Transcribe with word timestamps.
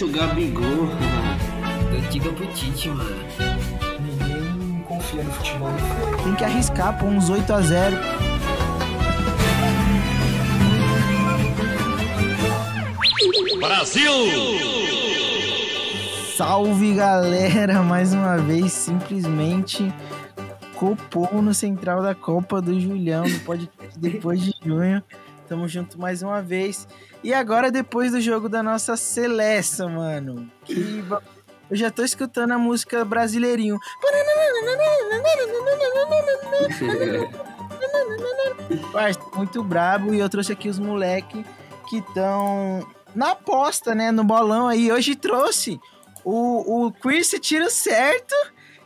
isso, 0.00 0.08
Gabigol. 0.08 0.88
Diga 2.10 2.32
pro 2.32 2.46
Tite, 2.54 2.88
mano. 2.88 3.16
Ninguém 4.00 4.82
confia 4.84 5.22
no 5.22 5.30
futebol. 5.32 5.68
Tem 6.24 6.34
que 6.36 6.44
arriscar, 6.44 6.98
pô, 6.98 7.06
uns 7.06 7.28
8 7.28 7.52
a 7.52 7.60
0 7.60 7.96
Brasil! 13.60 14.12
Salve 16.34 16.94
galera, 16.94 17.82
mais 17.82 18.14
uma 18.14 18.38
vez, 18.38 18.72
simplesmente 18.72 19.92
copou 20.76 21.42
no 21.42 21.52
central 21.52 22.02
da 22.02 22.14
Copa 22.14 22.62
do 22.62 22.80
Julião, 22.80 23.24
do 23.24 23.40
podcast 23.40 23.98
depois 23.98 24.40
de 24.40 24.54
junho. 24.64 25.02
Tamo 25.50 25.66
junto 25.66 26.00
mais 26.00 26.22
uma 26.22 26.40
vez. 26.40 26.86
E 27.24 27.34
agora, 27.34 27.72
depois 27.72 28.12
do 28.12 28.20
jogo 28.20 28.48
da 28.48 28.62
nossa 28.62 28.96
Celeste, 28.96 29.82
mano. 29.82 30.48
Que 30.64 31.04
eu 31.68 31.76
já 31.76 31.90
tô 31.90 32.04
escutando 32.04 32.52
a 32.52 32.58
música 32.58 33.04
brasileirinho. 33.04 33.76
Parça, 38.92 39.20
muito 39.34 39.64
brabo. 39.64 40.14
E 40.14 40.20
eu 40.20 40.28
trouxe 40.28 40.52
aqui 40.52 40.68
os 40.68 40.78
moleque 40.78 41.44
que 41.88 41.96
estão 41.96 42.86
na 43.12 43.32
aposta, 43.32 43.92
né? 43.92 44.12
No 44.12 44.22
bolão 44.22 44.68
aí. 44.68 44.92
Hoje 44.92 45.16
trouxe 45.16 45.80
o, 46.24 46.86
o 46.86 46.92
Chris 46.92 47.28
tiro 47.40 47.68
certo, 47.68 48.36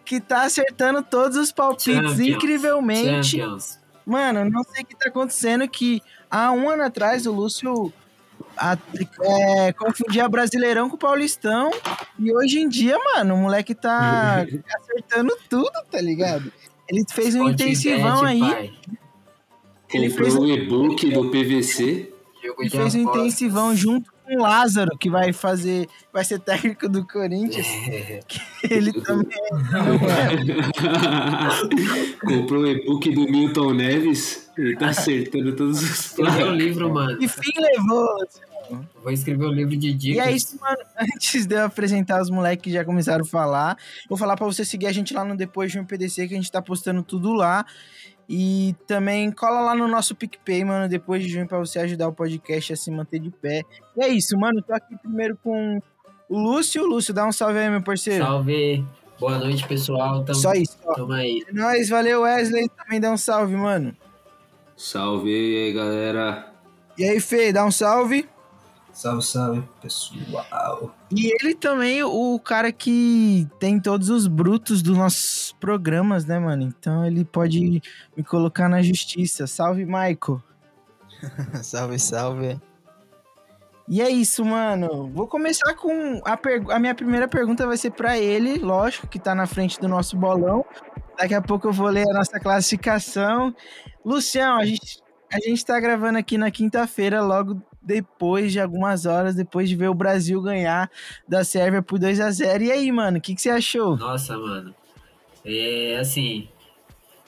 que 0.02 0.18
tá 0.18 0.44
acertando 0.44 1.02
todos 1.02 1.36
os 1.36 1.52
palpites 1.52 1.94
Champions. 1.94 2.20
incrivelmente. 2.20 3.36
Champions. 3.36 3.84
Mano, 4.06 4.44
não 4.44 4.62
sei 4.64 4.82
o 4.82 4.86
que 4.86 4.96
tá 4.96 5.08
acontecendo 5.08 5.66
que 5.66 6.02
há 6.34 6.52
um 6.52 6.68
ano 6.68 6.82
atrás 6.82 7.26
o 7.26 7.32
Lúcio 7.32 7.92
a- 8.56 8.76
é, 9.22 9.72
confundia 9.72 10.28
Brasileirão 10.28 10.88
com 10.88 10.96
o 10.96 10.98
Paulistão 10.98 11.70
e 12.18 12.32
hoje 12.34 12.58
em 12.60 12.68
dia, 12.68 12.96
mano, 12.98 13.34
o 13.34 13.38
moleque 13.38 13.74
tá 13.74 14.44
acertando 14.76 15.36
tudo, 15.48 15.70
tá 15.90 16.00
ligado? 16.00 16.52
Ele 16.88 17.04
fez 17.10 17.34
um 17.34 17.48
intensivão 17.48 18.22
aí, 18.24 18.40
pai. 18.40 18.72
Ele 19.92 20.08
Comprou 20.10 20.30
fez- 20.30 20.34
o 20.38 20.46
e-book 20.46 21.10
do 21.10 21.30
PVC. 21.30 22.12
Ele 22.42 22.68
de 22.68 22.70
fez 22.76 22.94
um 22.94 22.98
intensivão 22.98 23.74
junto 23.74 24.12
com 24.24 24.34
o 24.34 24.42
Lázaro, 24.42 24.96
que 24.98 25.08
vai 25.10 25.32
fazer, 25.32 25.86
vai 26.12 26.24
ser 26.24 26.40
técnico 26.40 26.88
do 26.88 27.06
Corinthians. 27.06 27.66
Ele 28.68 28.92
também 28.92 29.38
Comprou 32.20 32.62
o 32.62 32.66
e-book 32.66 33.14
do 33.14 33.30
Milton 33.30 33.74
Neves. 33.74 34.50
Ele 34.56 34.76
tá 34.76 34.88
acertando 34.88 35.54
todos 35.54 35.82
os 35.82 36.18
um 36.40 36.52
livro, 36.52 36.92
mano. 36.92 37.22
enfim 37.22 37.52
levou. 37.60 38.08
Vou 39.02 39.12
escrever 39.12 39.44
um 39.46 39.52
livro 39.52 39.76
de 39.76 39.88
E 39.88 39.94
dicas. 39.94 40.26
é 40.26 40.32
isso, 40.32 40.58
mano. 40.58 40.78
Antes 40.98 41.44
de 41.46 41.54
eu 41.54 41.66
apresentar 41.66 42.22
os 42.22 42.30
moleques 42.30 42.64
que 42.64 42.72
já 42.72 42.84
começaram 42.84 43.22
a 43.22 43.28
falar, 43.28 43.76
vou 44.08 44.16
falar 44.16 44.36
pra 44.36 44.46
você 44.46 44.64
seguir 44.64 44.86
a 44.86 44.92
gente 44.92 45.12
lá 45.12 45.24
no 45.24 45.36
Depois 45.36 45.70
de 45.70 45.78
um 45.78 45.84
PDC, 45.84 46.28
que 46.28 46.34
a 46.34 46.36
gente 46.36 46.50
tá 46.50 46.62
postando 46.62 47.02
tudo 47.02 47.32
lá. 47.34 47.66
E 48.28 48.74
também 48.86 49.30
cola 49.30 49.60
lá 49.60 49.74
no 49.74 49.86
nosso 49.86 50.14
PicPay, 50.14 50.64
mano, 50.64 50.88
depois 50.88 51.22
de 51.22 51.28
junho, 51.28 51.46
pra 51.46 51.58
você 51.58 51.78
ajudar 51.80 52.08
o 52.08 52.12
podcast 52.12 52.72
a 52.72 52.76
se 52.76 52.90
manter 52.90 53.18
de 53.18 53.30
pé. 53.30 53.62
E 53.96 54.02
é 54.02 54.08
isso, 54.08 54.36
mano. 54.38 54.62
Tô 54.62 54.72
aqui 54.72 54.96
primeiro 54.96 55.38
com 55.42 55.80
o 56.28 56.38
Lúcio. 56.38 56.86
Lúcio, 56.86 57.12
dá 57.12 57.26
um 57.26 57.32
salve 57.32 57.58
aí, 57.58 57.68
meu 57.70 57.82
parceiro. 57.82 58.24
Salve. 58.24 58.84
Boa 59.20 59.38
noite, 59.38 59.66
pessoal. 59.68 60.24
Tamo, 60.24 60.38
Só 60.38 60.52
isso, 60.54 60.76
ó. 60.84 60.94
tamo 60.94 61.12
aí. 61.12 61.44
É 61.48 61.52
nóis, 61.52 61.88
valeu, 61.88 62.22
Wesley. 62.22 62.68
Também 62.70 63.00
dá 63.00 63.10
um 63.12 63.16
salve, 63.16 63.54
mano. 63.54 63.94
Salve 64.76 65.30
aí, 65.30 65.72
galera. 65.72 66.52
E 66.98 67.04
aí, 67.04 67.20
Fê, 67.20 67.52
dá 67.52 67.64
um 67.64 67.70
salve. 67.70 68.28
Salve, 68.94 69.22
salve, 69.22 69.68
pessoal. 69.82 70.94
E 71.10 71.34
ele 71.34 71.52
também, 71.56 72.04
o 72.04 72.38
cara 72.38 72.70
que 72.70 73.48
tem 73.58 73.80
todos 73.80 74.08
os 74.08 74.28
brutos 74.28 74.82
dos 74.82 74.96
nossos 74.96 75.52
programas, 75.58 76.24
né, 76.24 76.38
mano? 76.38 76.62
Então 76.62 77.04
ele 77.04 77.24
pode 77.24 77.82
me 78.16 78.22
colocar 78.22 78.68
na 78.68 78.80
justiça. 78.82 79.48
Salve, 79.48 79.84
Michael. 79.84 80.40
salve, 81.64 81.98
salve. 81.98 82.60
E 83.88 84.00
é 84.00 84.08
isso, 84.08 84.44
mano. 84.44 85.10
Vou 85.12 85.26
começar 85.26 85.74
com 85.74 86.22
a, 86.24 86.38
a 86.74 86.78
minha 86.78 86.94
primeira 86.94 87.26
pergunta 87.26 87.66
vai 87.66 87.76
ser 87.76 87.90
pra 87.90 88.16
ele, 88.16 88.58
lógico, 88.58 89.08
que 89.08 89.18
tá 89.18 89.34
na 89.34 89.46
frente 89.46 89.78
do 89.80 89.88
nosso 89.88 90.16
bolão. 90.16 90.64
Daqui 91.18 91.34
a 91.34 91.42
pouco 91.42 91.66
eu 91.66 91.72
vou 91.72 91.88
ler 91.88 92.08
a 92.08 92.14
nossa 92.14 92.38
classificação. 92.38 93.52
Lucião, 94.04 94.56
a 94.56 94.64
gente, 94.64 95.02
a 95.32 95.40
gente 95.40 95.66
tá 95.66 95.80
gravando 95.80 96.16
aqui 96.16 96.38
na 96.38 96.50
quinta-feira, 96.52 97.20
logo 97.20 97.60
depois 97.84 98.52
de 98.52 98.60
algumas 98.60 99.06
horas, 99.06 99.34
depois 99.34 99.68
de 99.68 99.76
ver 99.76 99.88
o 99.88 99.94
Brasil 99.94 100.40
ganhar 100.40 100.90
da 101.28 101.44
Sérvia 101.44 101.82
por 101.82 101.98
2 101.98 102.18
a 102.20 102.30
0 102.30 102.64
E 102.64 102.72
aí, 102.72 102.90
mano, 102.90 103.18
o 103.18 103.20
que, 103.20 103.34
que 103.34 103.42
você 103.42 103.50
achou? 103.50 103.96
Nossa, 103.96 104.36
mano. 104.38 104.74
É 105.44 105.96
assim. 106.00 106.48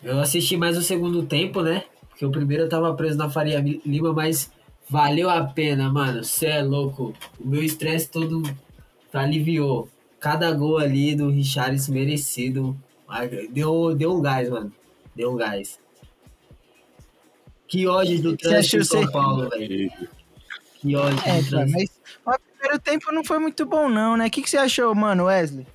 Eu 0.02 0.18
assisti 0.20 0.56
mais 0.56 0.76
o 0.76 0.82
segundo 0.82 1.24
tempo, 1.24 1.62
né? 1.62 1.84
Porque 2.08 2.24
o 2.24 2.30
primeiro 2.30 2.64
eu 2.64 2.68
tava 2.68 2.94
preso 2.94 3.18
na 3.18 3.28
Faria 3.28 3.60
Lima, 3.84 4.12
mas 4.12 4.50
valeu 4.88 5.28
a 5.28 5.44
pena, 5.44 5.90
mano. 5.90 6.24
Cê 6.24 6.46
é 6.46 6.62
louco. 6.62 7.12
O 7.38 7.46
meu 7.46 7.62
estresse 7.62 8.08
todo 8.08 8.42
aliviou. 9.12 9.88
Cada 10.18 10.50
gol 10.52 10.78
ali 10.78 11.14
do 11.14 11.28
Richarlison 11.28 11.92
merecido. 11.92 12.76
Deu, 13.50 13.94
deu 13.94 14.14
um 14.14 14.22
gás, 14.22 14.48
mano. 14.48 14.72
Deu 15.14 15.32
um 15.32 15.36
gás. 15.36 15.78
Que 17.68 17.86
ódio 17.86 18.22
do 18.22 18.30
Você 18.30 18.36
trânsito 18.36 18.76
em 18.76 18.84
São 18.84 19.10
Paulo, 19.10 19.48
velho. 19.50 19.90
Que 20.80 20.96
ódio 20.96 21.18
É, 21.24 21.42
cara, 21.42 21.66
mas, 21.68 22.00
mas 22.24 22.36
o 22.36 22.58
primeiro 22.58 22.78
tempo 22.80 23.12
não 23.12 23.24
foi 23.24 23.38
muito 23.38 23.64
bom, 23.64 23.88
não, 23.88 24.16
né? 24.16 24.26
O 24.26 24.30
que, 24.30 24.42
que 24.42 24.50
você 24.50 24.58
achou, 24.58 24.94
mano, 24.94 25.24
Wesley? 25.24 25.66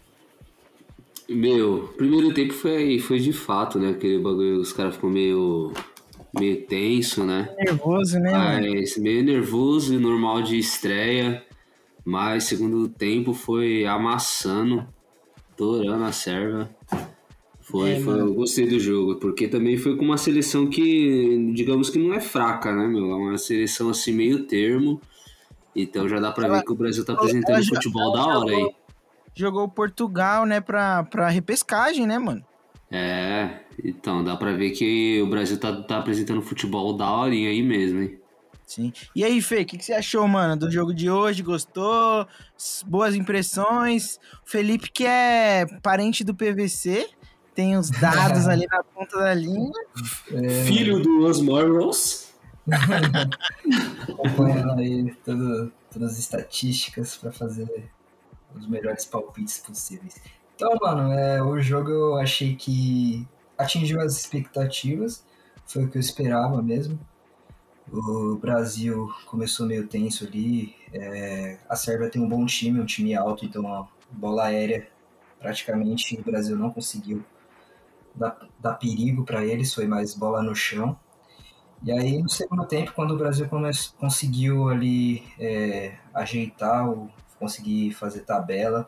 Meu, 1.29 1.93
primeiro 1.95 2.33
tempo 2.33 2.53
foi, 2.53 2.99
foi 2.99 3.19
de 3.19 3.31
fato, 3.31 3.79
né? 3.79 3.91
Aquele 3.91 4.19
bagulho, 4.19 4.59
os 4.59 4.73
caras 4.73 4.95
ficam 4.95 5.09
meio, 5.09 5.71
meio 6.37 6.65
tenso, 6.65 7.23
né? 7.23 7.53
Nervoso, 7.57 8.19
né? 8.19 8.31
Mas 8.31 8.97
meio 8.97 9.23
nervoso 9.23 9.93
e 9.93 9.97
normal 9.97 10.41
de 10.41 10.57
estreia. 10.57 11.43
Mas 12.03 12.45
segundo 12.45 12.89
tempo 12.89 13.33
foi 13.33 13.85
amassando, 13.85 14.87
torando 15.55 16.03
a 16.03 16.11
serva. 16.11 16.69
Foi, 17.71 17.91
É, 17.93 17.99
foi, 18.01 18.19
eu 18.19 18.33
gostei 18.33 18.67
do 18.67 18.77
jogo, 18.79 19.15
porque 19.15 19.47
também 19.47 19.77
foi 19.77 19.95
com 19.95 20.03
uma 20.03 20.17
seleção 20.17 20.67
que, 20.67 21.51
digamos 21.53 21.89
que 21.89 21.97
não 21.97 22.13
é 22.13 22.19
fraca, 22.19 22.73
né, 22.75 22.85
meu? 22.85 23.11
É 23.11 23.15
uma 23.15 23.37
seleção 23.37 23.89
assim 23.89 24.11
meio 24.11 24.45
termo. 24.45 24.99
Então 25.73 26.07
já 26.09 26.19
dá 26.19 26.31
pra 26.33 26.47
Ela- 26.47 26.57
ver 26.57 26.65
que 26.65 26.71
o 26.71 26.75
Brasil 26.75 27.05
tá 27.05 27.13
ela 27.13 27.21
apresentando 27.21 27.61
já- 27.61 27.75
futebol 27.75 28.01
ela 28.03 28.17
da 28.17 28.25
hora 28.39 28.49
jogou- 28.51 28.67
aí. 28.67 28.75
Jogou 29.33 29.69
Portugal, 29.69 30.45
né, 30.45 30.59
pra, 30.59 31.03
pra 31.05 31.29
repescagem, 31.29 32.05
né, 32.05 32.19
mano? 32.19 32.43
É, 32.91 33.61
então 33.85 34.21
dá 34.21 34.35
pra 34.35 34.51
ver 34.51 34.71
que 34.71 35.21
o 35.21 35.27
Brasil 35.27 35.57
tá, 35.57 35.73
tá 35.81 35.99
apresentando 35.99 36.41
futebol 36.41 36.91
da 36.91 37.09
horinha 37.09 37.49
aí 37.49 37.63
mesmo, 37.63 38.01
hein? 38.01 38.19
Sim. 38.67 38.91
E 39.15 39.23
aí, 39.23 39.41
Fê, 39.41 39.61
o 39.61 39.65
que, 39.65 39.77
que 39.77 39.85
você 39.85 39.93
achou, 39.93 40.27
mano, 40.27 40.57
do 40.57 40.69
jogo 40.69 40.93
de 40.93 41.09
hoje? 41.09 41.41
Gostou? 41.41 42.27
Boas 42.85 43.15
impressões? 43.15 44.17
O 44.45 44.49
Felipe, 44.49 44.89
que 44.91 45.05
é 45.05 45.65
parente 45.81 46.23
do 46.23 46.33
PVC, 46.35 47.07
tem 47.55 47.77
os 47.77 47.89
dados 47.89 48.47
ali 48.47 48.65
na 48.69 48.83
ponta 48.83 49.17
da 49.19 49.33
língua. 49.33 49.79
Filho 50.65 51.01
do 51.01 51.25
Osmar 51.25 51.65
Ross. 51.71 52.31
Acompanhando 54.09 54.79
aí 54.79 55.13
todo- 55.25 55.71
todas 55.91 56.13
as 56.13 56.19
estatísticas 56.19 57.15
pra 57.17 57.31
fazer 57.31 57.89
os 58.55 58.67
melhores 58.67 59.05
palpites 59.05 59.57
possíveis. 59.59 60.15
Então, 60.55 60.73
mano, 60.81 61.11
é, 61.13 61.41
o 61.41 61.59
jogo 61.59 61.89
eu 61.89 62.15
achei 62.17 62.55
que 62.55 63.27
atingiu 63.57 63.99
as 64.01 64.17
expectativas, 64.17 65.23
foi 65.65 65.85
o 65.85 65.89
que 65.89 65.97
eu 65.97 66.01
esperava 66.01 66.61
mesmo. 66.61 66.99
O 67.91 68.35
Brasil 68.35 69.11
começou 69.25 69.65
meio 69.65 69.87
tenso 69.87 70.25
ali, 70.25 70.75
é, 70.93 71.57
a 71.67 71.75
Sérvia 71.75 72.09
tem 72.09 72.21
um 72.21 72.29
bom 72.29 72.45
time, 72.45 72.79
um 72.79 72.85
time 72.85 73.13
alto, 73.15 73.43
então 73.45 73.67
a 73.73 73.87
bola 74.11 74.45
aérea 74.45 74.87
praticamente 75.39 76.17
o 76.17 76.23
Brasil 76.23 76.55
não 76.55 76.69
conseguiu 76.69 77.23
dar, 78.15 78.37
dar 78.59 78.73
perigo 78.73 79.23
para 79.23 79.45
eles, 79.45 79.73
foi 79.73 79.87
mais 79.87 80.13
bola 80.13 80.41
no 80.41 80.55
chão. 80.55 80.97
E 81.83 81.91
aí, 81.91 82.21
no 82.21 82.29
segundo 82.29 82.65
tempo, 82.65 82.93
quando 82.93 83.11
o 83.15 83.17
Brasil 83.17 83.47
come- 83.49 83.71
conseguiu 83.97 84.69
ali 84.69 85.23
é, 85.39 85.95
ajeitar, 86.13 86.87
o, 86.89 87.09
conseguir 87.39 87.91
fazer 87.93 88.19
tabela, 88.21 88.87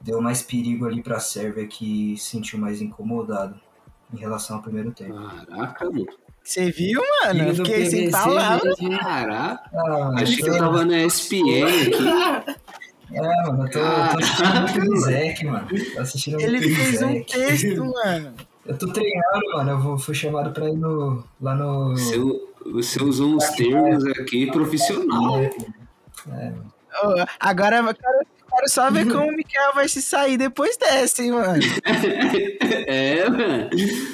deu 0.00 0.20
mais 0.20 0.42
perigo 0.42 0.86
ali 0.86 1.02
para 1.02 1.16
a 1.16 1.20
Sérvia, 1.20 1.66
que 1.66 2.16
se 2.16 2.30
sentiu 2.30 2.58
mais 2.58 2.80
incomodado 2.80 3.60
em 4.14 4.18
relação 4.18 4.56
ao 4.56 4.62
primeiro 4.62 4.92
tempo. 4.92 5.14
Caraca, 5.14 5.84
mano. 5.90 6.06
Você 6.44 6.70
viu, 6.70 7.02
mano? 7.24 7.42
Eu 7.42 7.54
fiquei 7.56 7.86
sem 7.86 8.08
palavras. 8.08 8.76
Caraca. 9.00 9.68
Ah, 9.74 10.12
Achei 10.14 10.36
que 10.36 10.48
eu 10.48 10.56
tava 10.58 10.84
na 10.84 11.02
ESPN 11.02 11.64
aqui. 11.64 12.56
É, 13.12 13.20
mano, 13.20 13.66
eu 13.66 13.70
tô, 13.70 13.78
tô 13.78 14.18
assistindo 14.18 14.60
muito 14.60 14.80
do 14.90 14.96
Zeke, 15.00 15.46
mano. 15.46 15.68
Tô 15.94 16.00
assistindo 16.00 16.40
Ele 16.40 16.74
fez 16.74 17.02
um 17.02 17.22
texto, 17.22 17.84
mano. 17.84 18.34
Eu 18.64 18.76
tô 18.76 18.92
treinando, 18.92 19.48
mano. 19.54 19.70
Eu 19.70 19.78
vou, 19.78 19.98
fui 19.98 20.14
chamado 20.14 20.50
pra 20.52 20.68
ir 20.68 20.76
no, 20.76 21.24
lá 21.40 21.54
no. 21.54 21.90
Você, 21.90 22.18
você 22.64 23.02
usou 23.02 23.36
uns 23.36 23.48
termos 23.50 24.04
aqui 24.06 24.50
profissional. 24.50 25.38
É, 25.38 25.50
mano. 26.28 26.72
Agora 27.38 27.76
eu 27.76 27.94
quero, 28.56 28.66
quero 28.66 28.70
só 28.70 28.90
ver 28.90 29.06
como 29.06 29.28
o 29.28 29.36
Mikael 29.36 29.74
vai 29.74 29.88
se 29.88 30.00
sair 30.00 30.36
depois 30.36 30.76
dessa, 30.76 31.22
hein, 31.22 31.32
mano. 31.32 31.62
É, 32.88 33.28
mano. 33.28 33.68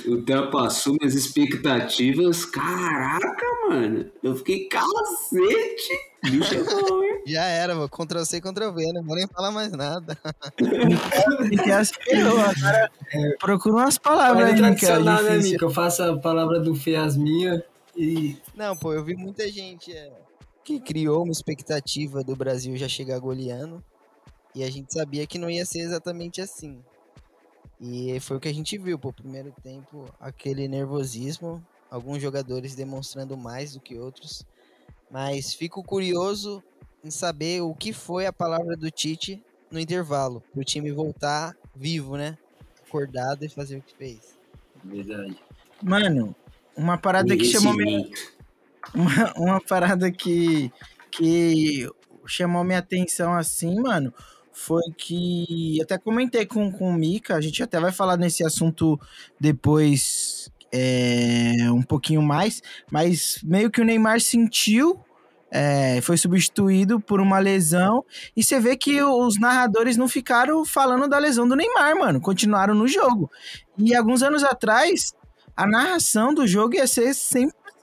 Ultrapassou 0.06 0.96
minhas 0.98 1.14
expectativas. 1.14 2.46
Caraca, 2.46 3.46
mano. 3.68 4.10
Eu 4.22 4.34
fiquei 4.36 4.66
cacete. 4.66 6.12
Bicho 6.22 6.54
é 6.54 6.62
bom, 6.62 7.02
hein? 7.02 7.22
Já 7.26 7.44
era, 7.44 7.74
vou 7.74 7.88
Ctrl 7.88 8.24
C, 8.24 8.40
Ctrl 8.40 8.72
V, 8.72 8.92
não 8.94 9.02
vou 9.02 9.14
nem 9.14 9.26
falar 9.26 9.50
mais 9.50 9.72
nada. 9.72 10.16
O 10.60 11.44
Mikael 11.44 11.84
se 11.84 11.94
ferrou. 11.94 12.38
Agora 12.40 12.90
procura 13.38 13.76
umas 13.76 13.98
palavras 13.98 14.46
aí, 14.46 14.52
é 14.52 14.56
tradicional, 14.56 15.22
né? 15.22 15.38
Eu 15.60 15.70
faço 15.70 16.02
a 16.02 16.18
palavra 16.18 16.60
do 16.60 16.74
Fê 16.74 16.96
as 16.96 17.16
minhas 17.16 17.62
e 17.96 18.36
Não, 18.54 18.76
pô, 18.76 18.92
eu 18.92 19.04
vi 19.04 19.14
muita 19.14 19.46
gente 19.48 19.92
é, 19.92 20.10
que 20.64 20.80
criou 20.80 21.24
uma 21.24 21.32
expectativa 21.32 22.24
do 22.24 22.34
Brasil 22.34 22.76
já 22.76 22.88
chegar 22.88 23.18
goleando. 23.18 23.84
E 24.54 24.62
a 24.62 24.70
gente 24.70 24.92
sabia 24.92 25.26
que 25.26 25.38
não 25.38 25.50
ia 25.50 25.64
ser 25.64 25.80
exatamente 25.80 26.40
assim. 26.40 26.82
E 27.80 28.20
foi 28.20 28.36
o 28.36 28.40
que 28.40 28.48
a 28.48 28.54
gente 28.54 28.78
viu, 28.78 28.98
pô. 28.98 29.12
Primeiro 29.12 29.52
tempo, 29.62 30.06
aquele 30.20 30.68
nervosismo. 30.68 31.64
Alguns 31.90 32.22
jogadores 32.22 32.74
demonstrando 32.74 33.36
mais 33.36 33.74
do 33.74 33.80
que 33.80 33.98
outros. 33.98 34.46
Mas 35.10 35.52
fico 35.52 35.82
curioso 35.82 36.62
em 37.04 37.10
saber 37.10 37.60
o 37.60 37.74
que 37.74 37.92
foi 37.92 38.26
a 38.26 38.32
palavra 38.32 38.76
do 38.76 38.90
Tite 38.90 39.42
no 39.70 39.78
intervalo. 39.78 40.42
Pro 40.52 40.64
time 40.64 40.92
voltar 40.92 41.56
vivo, 41.74 42.16
né? 42.16 42.38
Acordado 42.86 43.44
e 43.44 43.48
fazer 43.48 43.78
o 43.78 43.82
que 43.82 43.94
fez. 43.96 44.38
Verdade. 44.84 45.36
Mano, 45.82 46.34
uma 46.76 46.96
parada 46.96 47.36
que 47.36 47.44
chamou 47.44 47.74
minha, 47.74 48.08
uma, 48.94 49.32
uma 49.36 49.60
parada 49.60 50.10
que, 50.10 50.72
que 51.10 51.88
chamou 52.26 52.64
minha 52.64 52.78
atenção 52.78 53.34
assim, 53.34 53.80
mano, 53.80 54.12
foi 54.52 54.82
que 54.96 55.80
até 55.82 55.98
comentei 55.98 56.46
com, 56.46 56.70
com 56.70 56.90
o 56.90 56.92
Mika, 56.92 57.34
a 57.34 57.40
gente 57.40 57.62
até 57.62 57.80
vai 57.80 57.90
falar 57.90 58.16
nesse 58.16 58.44
assunto 58.44 59.00
depois 59.40 60.50
é, 60.72 61.70
um 61.70 61.82
pouquinho 61.82 62.22
mais, 62.22 62.62
mas 62.90 63.38
meio 63.42 63.70
que 63.70 63.80
o 63.80 63.84
Neymar 63.84 64.20
sentiu, 64.20 65.00
é, 65.50 66.00
foi 66.00 66.16
substituído 66.16 66.98
por 66.98 67.20
uma 67.20 67.38
lesão, 67.38 68.04
e 68.34 68.42
você 68.42 68.58
vê 68.58 68.76
que 68.76 69.02
os 69.02 69.38
narradores 69.38 69.96
não 69.96 70.08
ficaram 70.08 70.64
falando 70.64 71.08
da 71.08 71.18
lesão 71.18 71.46
do 71.46 71.54
Neymar, 71.54 71.94
mano, 71.96 72.20
continuaram 72.20 72.74
no 72.74 72.88
jogo. 72.88 73.30
E 73.76 73.94
alguns 73.94 74.22
anos 74.22 74.42
atrás, 74.42 75.12
a 75.54 75.66
narração 75.66 76.32
do 76.32 76.46
jogo 76.46 76.74
ia 76.74 76.86
ser 76.86 77.12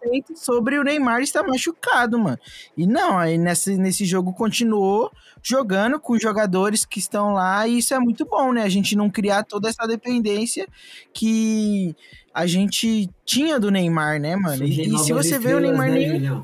100% 0.06 0.36
sobre 0.36 0.78
o 0.80 0.84
Neymar 0.84 1.22
estar 1.22 1.44
machucado, 1.44 2.18
mano. 2.20 2.40
E 2.78 2.86
não, 2.88 3.18
aí 3.18 3.38
nesse, 3.38 3.78
nesse 3.78 4.06
jogo 4.06 4.34
continuou 4.34 5.12
jogando 5.42 6.00
com 6.00 6.14
os 6.14 6.22
jogadores 6.22 6.86
que 6.86 7.00
estão 7.00 7.34
lá, 7.34 7.68
e 7.68 7.78
isso 7.80 7.94
é 7.94 8.00
muito 8.00 8.26
bom, 8.26 8.52
né? 8.54 8.64
A 8.64 8.70
gente 8.70 8.96
não 8.96 9.10
criar 9.10 9.44
toda 9.44 9.70
essa 9.70 9.88
dependência 9.88 10.68
que 11.14 11.96
a 12.34 12.46
gente 12.46 13.10
tinha 13.26 13.60
do 13.60 13.72
Neymar, 13.72 14.20
né, 14.20 14.36
mano? 14.36 14.64
E, 14.66 14.94
e 14.94 14.98
se 15.00 15.14
você 15.14 15.40
vê 15.40 15.54
o 15.54 15.60
Neymar 15.60 15.90
né, 15.90 16.20
nem. 16.20 16.44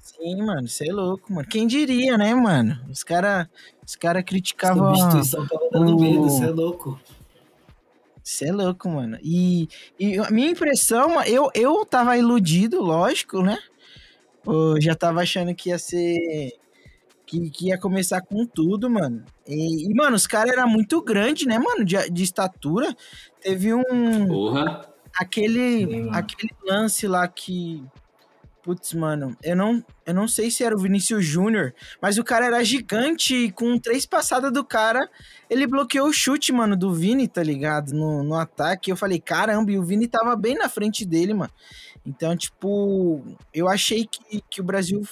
Sim, 0.00 0.36
mano, 0.44 0.68
você 0.68 0.88
é 0.88 0.92
louco, 0.92 1.32
mano. 1.32 1.48
Quem 1.48 1.66
diria, 1.66 2.16
né, 2.16 2.34
mano? 2.34 2.78
Os 2.90 3.02
caras 3.02 3.46
os 3.86 3.96
cara 3.96 4.22
criticavam. 4.22 4.94
Substituição 4.94 5.46
tava 5.46 5.68
dando 5.72 5.96
o- 5.96 6.00
medo, 6.00 6.22
você 6.24 6.44
é 6.44 6.50
louco. 6.50 6.98
Você 8.22 8.48
é 8.48 8.52
louco, 8.52 8.88
mano. 8.88 9.18
E, 9.22 9.68
e 9.98 10.18
a 10.18 10.30
minha 10.30 10.50
impressão, 10.50 11.22
eu, 11.24 11.50
eu 11.54 11.84
tava 11.84 12.16
iludido, 12.16 12.80
lógico, 12.80 13.42
né? 13.42 13.58
Eu 14.46 14.80
já 14.80 14.94
tava 14.94 15.20
achando 15.20 15.54
que 15.54 15.70
ia 15.70 15.78
ser. 15.78 16.52
Que, 17.26 17.50
que 17.50 17.68
ia 17.68 17.78
começar 17.78 18.20
com 18.20 18.44
tudo, 18.46 18.90
mano. 18.90 19.24
E, 19.46 19.90
e, 19.90 19.94
mano, 19.94 20.14
os 20.16 20.26
caras 20.26 20.52
eram 20.52 20.68
muito 20.68 21.00
grandes, 21.02 21.46
né, 21.46 21.58
mano? 21.58 21.84
De, 21.84 21.96
de 22.10 22.22
estatura. 22.22 22.94
Teve 23.40 23.72
um. 23.74 24.26
Porra. 24.28 24.88
Aquele, 25.18 25.80
Sim, 25.80 26.00
mano. 26.04 26.16
aquele 26.16 26.52
lance 26.64 27.06
lá 27.06 27.26
que. 27.26 27.84
Putz, 28.62 28.94
mano, 28.94 29.36
eu 29.42 29.56
não, 29.56 29.84
eu 30.06 30.14
não 30.14 30.28
sei 30.28 30.48
se 30.48 30.62
era 30.62 30.72
o 30.72 30.78
Vinícius 30.78 31.24
Júnior, 31.24 31.74
mas 32.00 32.16
o 32.16 32.22
cara 32.22 32.46
era 32.46 32.62
gigante 32.62 33.34
e 33.34 33.50
com 33.50 33.76
três 33.76 34.06
passadas 34.06 34.52
do 34.52 34.64
cara, 34.64 35.10
ele 35.50 35.66
bloqueou 35.66 36.06
o 36.06 36.12
chute, 36.12 36.52
mano, 36.52 36.76
do 36.76 36.94
Vini, 36.94 37.26
tá 37.26 37.42
ligado? 37.42 37.92
No, 37.92 38.22
no 38.22 38.36
ataque. 38.36 38.92
Eu 38.92 38.96
falei, 38.96 39.18
caramba, 39.18 39.72
e 39.72 39.78
o 39.78 39.82
Vini 39.82 40.06
tava 40.06 40.36
bem 40.36 40.54
na 40.54 40.68
frente 40.68 41.04
dele, 41.04 41.34
mano. 41.34 41.50
Então, 42.06 42.36
tipo, 42.36 43.24
eu 43.52 43.68
achei 43.68 44.06
que, 44.06 44.40
que 44.48 44.60
o 44.60 44.64
Brasil 44.64 45.02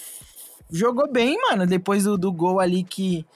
jogou 0.70 1.10
bem, 1.10 1.36
mano, 1.50 1.66
depois 1.66 2.04
do, 2.04 2.16
do 2.16 2.32
gol 2.32 2.60
ali 2.60 2.84
que, 2.84 3.26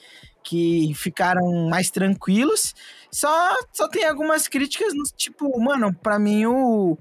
que 0.44 0.92
ficaram 0.94 1.68
mais 1.68 1.90
tranquilos. 1.90 2.72
Só, 3.10 3.56
só 3.72 3.88
tem 3.88 4.04
algumas 4.04 4.46
críticas, 4.46 4.94
no, 4.94 5.02
tipo, 5.16 5.60
mano, 5.60 5.92
pra 5.92 6.20
mim 6.20 6.46
o, 6.46 6.96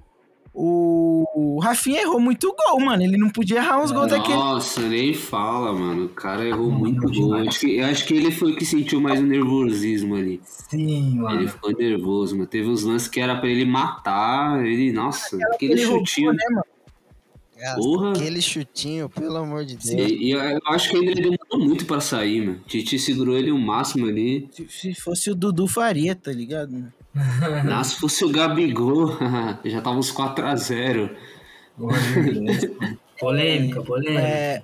o, 0.56 1.26
o 1.36 1.60
Rafinha 1.60 2.02
errou 2.02 2.20
muito 2.20 2.56
gol, 2.56 2.80
mano. 2.80 3.02
Ele 3.02 3.18
não 3.18 3.30
podia 3.30 3.58
errar 3.58 3.84
uns 3.84 3.92
gols 3.92 4.12
daquele. 4.12 4.36
Nossa, 4.36 4.82
nem 4.82 5.12
fala, 5.12 5.74
mano. 5.74 6.06
O 6.06 6.10
cara 6.10 6.46
errou 6.46 6.70
muito 6.70 7.02
Muito 7.02 7.20
gol. 7.20 7.34
Acho 7.34 7.60
que, 7.62 7.78
eu 7.78 7.86
acho 7.86 8.06
que 8.06 8.14
ele 8.14 8.30
foi 8.30 8.52
o 8.52 8.56
que 8.56 8.64
sentiu 8.64 9.02
mais 9.02 9.20
o 9.20 9.24
nervosismo 9.24 10.16
ali. 10.16 10.40
Sim, 10.44 11.16
mano. 11.16 11.40
Ele 11.40 11.48
ficou 11.48 11.72
nervoso, 11.72 12.36
mano. 12.36 12.48
Teve 12.48 12.70
uns 12.70 12.84
lances 12.84 13.08
que 13.08 13.20
era 13.20 13.36
pra 13.36 13.50
ele 13.50 13.66
matar. 13.66 14.64
Ele, 14.64 14.92
nossa, 14.92 15.38
aquele 15.54 15.74
ele 15.74 15.86
roubou, 15.86 16.06
chutinho. 16.06 16.34
né, 16.34 16.46
mano? 16.52 16.66
Porra. 17.76 18.12
Aquele 18.12 18.42
chutinho, 18.42 19.10
pelo 19.10 19.38
amor 19.38 19.66
de 19.66 19.78
Deus. 19.78 19.90
E, 19.90 20.26
e 20.26 20.32
eu 20.32 20.60
acho 20.68 20.90
que 20.90 20.98
ele 20.98 21.16
demorou 21.16 21.60
muito 21.60 21.86
pra 21.86 22.00
sair, 22.00 22.46
mano. 22.46 22.62
Titi 22.68 23.00
segurou 23.00 23.36
ele 23.38 23.52
o 23.52 23.58
máximo 23.58 24.06
ali. 24.06 24.50
Se, 24.52 24.68
se 24.70 24.94
fosse 24.94 25.32
o 25.32 25.36
Dudu 25.36 25.66
Faria, 25.66 26.14
tá 26.14 26.32
ligado? 26.32 26.92
Ah, 27.72 27.84
se 27.84 27.96
fosse 27.96 28.26
o 28.26 28.32
Gabigol, 28.32 29.18
já 29.66 29.82
tava 29.82 29.98
uns 29.98 30.12
4x0. 30.12 31.16
Polêmica, 33.20 33.82
polêmica. 33.82 34.22
É, 34.22 34.64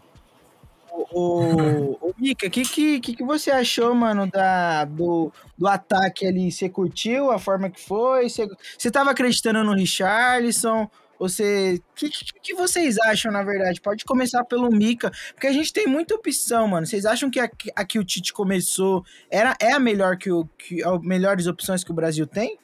o, 0.92 1.08
o, 1.12 1.92
o 2.02 2.14
Mika, 2.18 2.48
o 2.48 2.50
que, 2.50 2.64
que, 2.64 3.00
que, 3.00 3.16
que 3.16 3.24
você 3.24 3.52
achou, 3.52 3.94
mano, 3.96 4.28
da, 4.28 4.86
do, 4.86 5.32
do 5.58 5.68
ataque 5.68 6.26
ali? 6.26 6.52
Você 6.52 6.70
curtiu 6.70 7.32
a 7.32 7.40
forma 7.40 7.70
que 7.70 7.80
foi? 7.80 8.30
Você, 8.30 8.48
você 8.78 8.92
tava 8.92 9.12
acreditando 9.12 9.64
no 9.64 9.74
Richarlison? 9.74 10.90
Você. 11.20 11.82
O 11.92 11.96
que, 11.96 12.10
que, 12.42 12.54
vocês 12.56 12.98
acham, 13.00 13.32
na 13.32 13.44
verdade? 13.44 13.82
Pode 13.82 14.06
começar 14.06 14.44
pelo 14.46 14.72
Mika, 14.72 15.12
porque 15.34 15.48
a 15.48 15.52
gente 15.52 15.74
tem 15.74 15.86
muita 15.86 16.16
opção, 16.16 16.66
mano. 16.68 16.88
Vocês 16.88 17.06
acham 17.06 17.30
que 17.30 17.40
a, 17.40 17.52
a 17.76 17.86
que 17.86 18.00
o 18.00 18.06
Tite 18.06 18.32
começou 18.32 19.04
era, 19.30 19.56
é 19.60 19.74
a 19.74 19.80
melhor 19.80 20.18
que 20.18 20.32
o. 20.32 20.46
Que, 20.46 20.82
a 20.82 20.98
melhores 21.00 21.46
opções 21.46 21.84
que 21.84 21.92
o 21.92 21.94
Brasil 21.94 22.26
tem? 22.26 22.58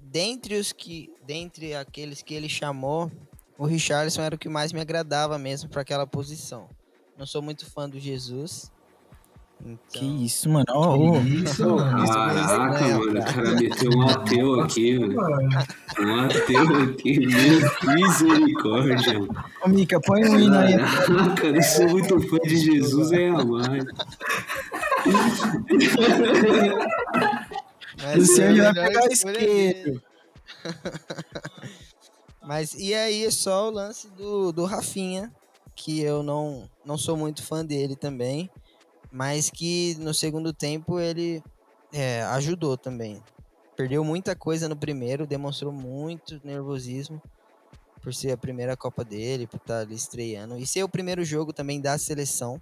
Dentre 0.00 0.54
os 0.54 0.72
que, 0.72 1.12
dentre 1.26 1.74
aqueles 1.74 2.22
que 2.22 2.34
ele 2.34 2.48
chamou, 2.48 3.10
o 3.58 3.66
Richarlison 3.66 4.22
era 4.22 4.36
o 4.36 4.38
que 4.38 4.48
mais 4.48 4.72
me 4.72 4.80
agradava 4.80 5.36
mesmo 5.36 5.68
para 5.68 5.82
aquela 5.82 6.06
posição. 6.06 6.68
Não 7.18 7.26
sou 7.26 7.42
muito 7.42 7.68
fã 7.68 7.88
do 7.88 7.98
Jesus. 7.98 8.70
Então, 9.64 9.78
Que 9.92 10.04
isso, 10.26 10.50
mano. 10.50 10.66
Ó, 10.68 10.96
ó. 10.98 11.20
Isso, 11.20 11.66
mano. 11.66 12.06
Caraca, 12.06 12.86
né, 12.86 12.94
mano, 12.98 13.10
o 13.10 13.14
cara? 13.14 13.32
cara 13.32 13.54
meteu 13.54 13.90
um 13.92 14.02
ateu 14.08 14.60
aqui, 14.60 14.98
mano. 14.98 15.48
Um 16.00 16.20
ateu 16.20 16.82
aqui, 16.82 17.26
meu 17.26 17.94
misericórdia. 17.94 19.20
Ô, 19.64 19.68
Mika, 19.68 19.98
põe 20.02 20.28
um 20.28 20.38
hino 20.38 20.58
aí. 20.58 20.76
Caraca, 20.76 21.46
eu 21.46 21.62
sou 21.62 21.88
muito 21.88 22.20
fã 22.28 22.36
de 22.38 22.56
Jesus, 22.58 23.12
é 23.12 23.28
amar. 23.28 23.70
mas 28.02 28.16
O 28.16 28.26
senhor 28.26 28.54
já 28.54 28.72
vai 28.72 28.88
pegar 28.88 29.06
isqueiro. 29.10 30.02
Mas 32.46 32.74
e 32.74 32.92
aí 32.92 33.24
é 33.24 33.30
só 33.30 33.68
o 33.68 33.70
lance 33.70 34.08
do, 34.10 34.52
do 34.52 34.66
Rafinha, 34.66 35.32
que 35.74 36.00
eu 36.00 36.22
não, 36.22 36.68
não 36.84 36.98
sou 36.98 37.16
muito 37.16 37.42
fã 37.42 37.64
dele 37.64 37.96
também, 37.96 38.50
mas 39.14 39.50
que 39.50 39.96
no 40.00 40.12
segundo 40.12 40.52
tempo 40.52 41.00
ele 41.00 41.42
é, 41.92 42.22
ajudou 42.24 42.76
também. 42.76 43.22
Perdeu 43.76 44.04
muita 44.04 44.36
coisa 44.36 44.68
no 44.68 44.76
primeiro, 44.78 45.26
demonstrou 45.26 45.72
muito 45.72 46.40
nervosismo 46.44 47.22
por 48.02 48.14
ser 48.14 48.32
a 48.32 48.38
primeira 48.38 48.76
Copa 48.76 49.04
dele, 49.04 49.46
por 49.46 49.58
estar 49.58 49.80
ali 49.80 49.94
estreando. 49.94 50.58
E 50.58 50.66
ser 50.66 50.84
o 50.84 50.88
primeiro 50.88 51.24
jogo 51.24 51.52
também 51.52 51.80
da 51.80 51.98
seleção. 51.98 52.60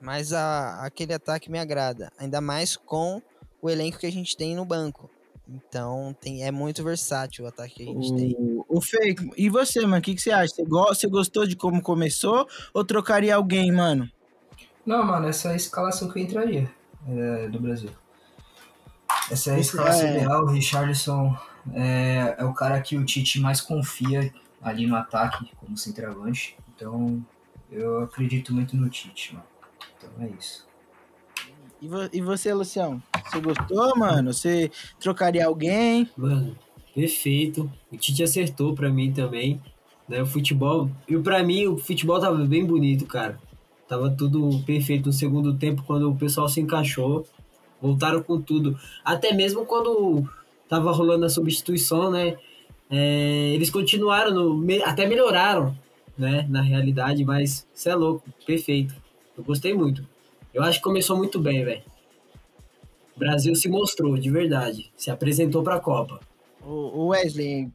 Mas 0.00 0.32
a, 0.32 0.84
aquele 0.84 1.14
ataque 1.14 1.50
me 1.50 1.58
agrada, 1.58 2.10
ainda 2.18 2.40
mais 2.40 2.76
com 2.76 3.20
o 3.62 3.70
elenco 3.70 3.98
que 3.98 4.06
a 4.06 4.12
gente 4.12 4.36
tem 4.36 4.54
no 4.54 4.64
banco. 4.66 5.10
Então 5.48 6.14
tem, 6.20 6.44
é 6.44 6.50
muito 6.50 6.84
versátil 6.84 7.44
o 7.44 7.48
ataque 7.48 7.76
que 7.76 7.82
a 7.82 7.86
gente 7.86 8.12
tem. 8.14 8.36
O, 8.38 8.78
o 8.78 8.80
Fê, 8.82 9.14
e 9.36 9.48
você, 9.48 9.80
mano, 9.82 9.98
o 9.98 10.02
que, 10.02 10.14
que 10.14 10.20
você 10.20 10.30
acha? 10.30 10.54
Você, 10.54 10.64
go- 10.64 10.86
você 10.88 11.08
gostou 11.08 11.46
de 11.46 11.56
como 11.56 11.80
começou 11.82 12.46
ou 12.74 12.84
trocaria 12.84 13.34
alguém, 13.36 13.72
mano? 13.72 14.08
Não, 14.86 15.02
mano, 15.04 15.26
essa 15.26 15.48
é 15.48 15.52
a 15.52 15.56
escalação 15.56 16.08
que 16.08 16.18
eu 16.18 16.22
entraria 16.22 16.70
é, 17.08 17.48
do 17.48 17.58
Brasil. 17.60 17.90
Essa 19.30 19.50
é 19.50 19.54
a 19.56 19.58
escalação 19.58 20.06
é. 20.06 20.16
ideal. 20.18 20.44
O 20.44 20.46
Richardson 20.46 21.36
é, 21.74 22.36
é 22.38 22.44
o 22.44 22.54
cara 22.54 22.80
que 22.80 22.96
o 22.96 23.04
Tite 23.04 23.40
mais 23.40 23.60
confia 23.60 24.32
ali 24.62 24.86
no 24.86 24.94
ataque, 24.94 25.50
como 25.56 25.76
centroavante. 25.76 26.56
Então, 26.74 27.24
eu 27.70 28.04
acredito 28.04 28.54
muito 28.54 28.76
no 28.76 28.88
Tite, 28.88 29.34
mano. 29.34 29.46
Então 29.98 30.10
é 30.20 30.28
isso. 30.38 30.64
E, 31.82 31.88
vo- 31.88 32.08
e 32.12 32.20
você, 32.20 32.54
Lucião? 32.54 33.02
Você 33.24 33.40
gostou, 33.40 33.96
mano? 33.96 34.32
Você 34.32 34.70
trocaria 35.00 35.44
alguém? 35.46 36.08
Mano, 36.16 36.56
perfeito. 36.94 37.70
O 37.90 37.96
Tite 37.96 38.22
acertou 38.22 38.74
pra 38.74 38.88
mim 38.88 39.12
também. 39.12 39.60
Né? 40.08 40.22
O 40.22 40.26
futebol. 40.26 40.88
E 41.08 41.18
pra 41.18 41.42
mim, 41.42 41.66
o 41.66 41.76
futebol 41.76 42.20
tava 42.20 42.44
bem 42.44 42.64
bonito, 42.64 43.04
cara. 43.06 43.38
Tava 43.88 44.10
tudo 44.10 44.62
perfeito 44.64 45.06
no 45.06 45.12
segundo 45.12 45.54
tempo, 45.54 45.84
quando 45.86 46.10
o 46.10 46.16
pessoal 46.16 46.48
se 46.48 46.60
encaixou. 46.60 47.26
Voltaram 47.80 48.22
com 48.22 48.40
tudo. 48.40 48.78
Até 49.04 49.32
mesmo 49.32 49.64
quando 49.64 50.28
tava 50.68 50.90
rolando 50.92 51.24
a 51.24 51.30
substituição, 51.30 52.10
né? 52.10 52.36
É, 52.90 53.52
eles 53.54 53.70
continuaram, 53.70 54.32
no, 54.32 54.66
até 54.84 55.06
melhoraram, 55.06 55.76
né? 56.16 56.46
Na 56.48 56.62
realidade, 56.62 57.24
mas 57.24 57.66
você 57.72 57.90
é 57.90 57.94
louco, 57.94 58.28
perfeito. 58.46 58.94
Eu 59.36 59.44
gostei 59.44 59.74
muito. 59.74 60.06
Eu 60.52 60.62
acho 60.62 60.78
que 60.78 60.84
começou 60.84 61.16
muito 61.16 61.38
bem, 61.38 61.64
velho. 61.64 61.82
O 63.14 63.18
Brasil 63.18 63.54
se 63.54 63.68
mostrou, 63.68 64.16
de 64.16 64.30
verdade. 64.30 64.90
Se 64.96 65.10
apresentou 65.10 65.62
pra 65.62 65.80
Copa. 65.80 66.20
Ô 66.62 67.02
ô 67.02 67.06
Wesley, 67.08 67.70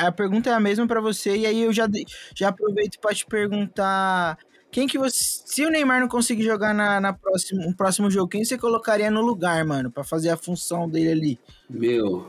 a 0.00 0.10
pergunta 0.10 0.50
é 0.50 0.52
a 0.52 0.58
mesma 0.58 0.86
pra 0.86 1.00
você, 1.00 1.36
e 1.36 1.46
aí 1.46 1.62
eu 1.62 1.72
já, 1.72 1.88
já 2.34 2.48
aproveito 2.48 2.98
pra 2.98 3.14
te 3.14 3.24
perguntar. 3.24 4.36
Quem 4.72 4.86
que 4.86 4.98
você. 4.98 5.42
Se 5.44 5.66
o 5.66 5.70
Neymar 5.70 6.00
não 6.00 6.08
conseguir 6.08 6.44
jogar 6.44 6.74
na, 6.74 6.98
na 6.98 7.12
próximo, 7.12 7.60
no 7.60 7.76
próximo 7.76 8.10
jogo, 8.10 8.28
quem 8.28 8.42
você 8.42 8.56
colocaria 8.56 9.10
no 9.10 9.20
lugar, 9.20 9.62
mano? 9.66 9.90
Pra 9.90 10.02
fazer 10.02 10.30
a 10.30 10.36
função 10.36 10.88
dele 10.88 11.10
ali? 11.10 11.38
Meu, 11.68 12.26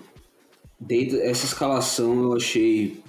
dentro 0.78 1.18
essa 1.22 1.46
escalação 1.46 2.22
eu 2.24 2.34
achei 2.34 3.02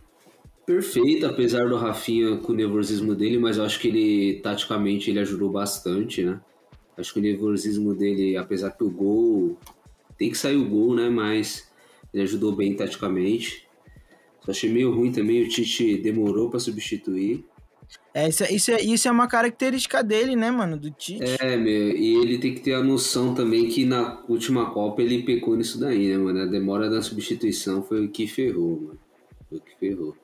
perfeita, 0.65 1.29
apesar 1.29 1.69
do 1.69 1.77
Rafinha 1.77 2.37
com 2.37 2.53
o 2.53 2.55
nervosismo 2.55 3.13
dele, 3.13 3.37
mas 3.37 3.59
eu 3.59 3.65
acho 3.65 3.81
que 3.81 3.89
ele, 3.89 4.41
taticamente, 4.41 5.11
ele 5.11 5.19
ajudou 5.19 5.51
bastante, 5.51 6.23
né? 6.23 6.41
Acho 6.97 7.13
que 7.13 7.19
o 7.19 7.23
nervosismo 7.23 7.93
dele, 7.93 8.37
apesar 8.37 8.71
que 8.71 8.85
o 8.85 8.91
gol. 8.91 9.59
Tem 10.17 10.31
que 10.31 10.39
sair 10.39 10.57
o 10.57 10.69
gol, 10.69 10.95
né? 10.95 11.09
Mas 11.11 11.69
ele 12.13 12.23
ajudou 12.23 12.55
bem 12.55 12.77
taticamente. 12.77 13.67
Só 14.45 14.53
achei 14.53 14.73
meio 14.73 14.95
ruim 14.95 15.11
também, 15.11 15.43
o 15.43 15.49
Tite 15.49 15.99
demorou 15.99 16.49
pra 16.49 16.61
substituir. 16.61 17.45
É, 18.17 18.29
isso, 18.29 18.45
é- 18.45 18.53
isso, 18.53 18.71
é, 18.71 18.81
isso 18.81 19.09
é 19.09 19.11
uma 19.11 19.27
característica 19.27 20.01
dele, 20.01 20.37
né, 20.37 20.49
mano? 20.49 20.77
Do 20.77 20.89
Tite. 20.89 21.25
É, 21.41 21.57
meu, 21.57 21.91
e 21.97 22.15
ele 22.15 22.39
tem 22.39 22.55
que 22.55 22.61
ter 22.61 22.75
a 22.75 22.83
noção 22.83 23.35
também 23.35 23.69
que 23.69 23.85
na 23.85 24.23
última 24.29 24.71
Copa 24.71 25.03
ele 25.03 25.25
pecou 25.25 25.57
nisso 25.57 25.81
daí, 25.81 26.09
né, 26.11 26.17
mano? 26.17 26.41
A 26.43 26.47
demora 26.47 26.89
da 26.89 27.03
substituição 27.03 27.83
foi 27.83 28.07
o 28.07 28.09
que 28.09 28.29
ferrou, 28.29 28.81
mano. 28.81 28.99
Foi 29.49 29.59
o 29.59 29.61
que 29.61 29.77
ferrou. 29.81 30.17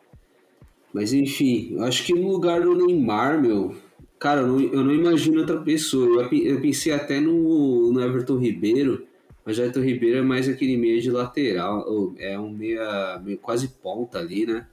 Mas 0.94 1.12
enfim, 1.12 1.70
eu 1.72 1.82
acho 1.82 2.04
que 2.04 2.14
no 2.14 2.30
lugar 2.30 2.60
do 2.60 2.76
Neymar, 2.76 3.42
meu, 3.42 3.74
cara, 4.20 4.42
eu 4.42 4.46
não, 4.46 4.60
eu 4.60 4.84
não 4.84 4.94
imagino 4.94 5.40
outra 5.40 5.60
pessoa. 5.60 6.28
Eu, 6.30 6.38
eu 6.38 6.60
pensei 6.60 6.92
até 6.92 7.18
no, 7.18 7.92
no 7.92 8.00
Everton 8.00 8.36
Ribeiro, 8.36 9.04
mas 9.44 9.58
o 9.58 9.62
Everton 9.62 9.80
Ribeiro 9.80 10.18
é 10.18 10.22
mais 10.22 10.48
aquele 10.48 10.76
meio 10.76 11.00
de 11.00 11.10
lateral, 11.10 12.14
é 12.18 12.38
um 12.38 12.50
meia, 12.50 13.20
meio 13.24 13.38
quase 13.38 13.66
ponta 13.66 14.20
ali, 14.20 14.46
né? 14.46 14.64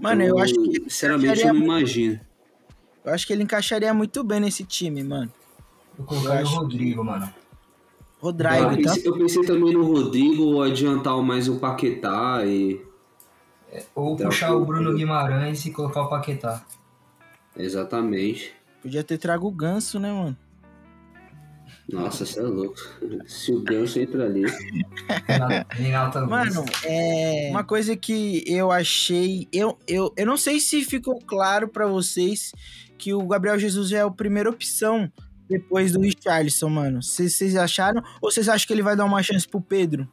Mano, 0.00 0.22
eu 0.22 0.38
acho 0.38 0.54
que 0.54 0.60
ele 0.60 0.80
Sinceramente, 0.90 1.26
eu 1.26 1.32
encaixaria 1.32 1.52
não 1.52 1.60
muito- 1.60 1.78
imagino. 1.78 2.20
Eu 3.04 3.12
acho 3.12 3.26
que 3.26 3.32
ele 3.32 3.42
encaixaria 3.42 3.92
muito 3.94 4.24
bem 4.24 4.40
nesse 4.40 4.64
time, 4.64 5.02
mano. 5.04 5.30
Eu 5.98 6.04
colocaria 6.04 6.42
acho- 6.42 6.54
o 6.56 6.58
Rodrigo, 6.60 7.04
mano. 7.04 7.26
Eu 8.22 8.28
Rodrigo, 8.30 8.82
tá? 8.82 8.96
eu 9.04 9.18
pensei 9.18 9.42
também 9.44 9.72
no 9.74 9.84
Rodrigo 9.86 10.62
adiantar 10.62 11.16
mais 11.22 11.46
o 11.48 11.56
Paquetá 11.58 12.42
e. 12.46 12.80
Ou 13.94 14.14
Então, 14.14 14.26
puxar 14.28 14.52
o 14.54 14.60
eu- 14.60 14.64
Bruno 14.64 14.94
Guimarães 14.94 15.66
e 15.66 15.70
colocar 15.70 16.02
o 16.02 16.08
Paquetá. 16.08 16.64
Exatamente. 17.56 18.52
Podia 18.80 19.04
ter 19.04 19.18
trago 19.18 19.46
o 19.46 19.50
ganso, 19.50 19.98
né, 19.98 20.12
mano? 20.12 20.36
Nossa, 21.90 22.24
você 22.24 22.40
é 22.40 22.42
louco. 22.42 22.76
Se 23.26 23.52
o 23.52 23.62
Ganso 23.62 24.00
entra 24.00 24.24
ali. 24.24 24.44
Renato, 25.26 25.66
Renato 25.70 26.18
Augusto. 26.18 26.30
Mano, 26.30 26.64
é 26.84 27.48
uma 27.50 27.64
coisa 27.64 27.96
que 27.96 28.42
eu 28.46 28.72
achei, 28.72 29.46
eu, 29.52 29.78
eu, 29.86 30.12
eu 30.16 30.26
não 30.26 30.36
sei 30.36 30.60
se 30.60 30.82
ficou 30.82 31.18
claro 31.26 31.68
pra 31.68 31.86
vocês 31.86 32.52
que 32.96 33.12
o 33.12 33.26
Gabriel 33.26 33.58
Jesus 33.58 33.92
é 33.92 34.00
a 34.00 34.10
primeira 34.10 34.48
opção 34.48 35.12
depois 35.48 35.92
do 35.92 36.00
Richarlison, 36.00 36.70
mano. 36.70 37.02
Vocês 37.02 37.34
vocês 37.34 37.56
acharam 37.56 38.02
ou 38.20 38.30
vocês 38.30 38.48
acham 38.48 38.66
que 38.66 38.72
ele 38.72 38.82
vai 38.82 38.96
dar 38.96 39.04
uma 39.04 39.22
chance 39.22 39.46
pro 39.46 39.60
Pedro? 39.60 40.08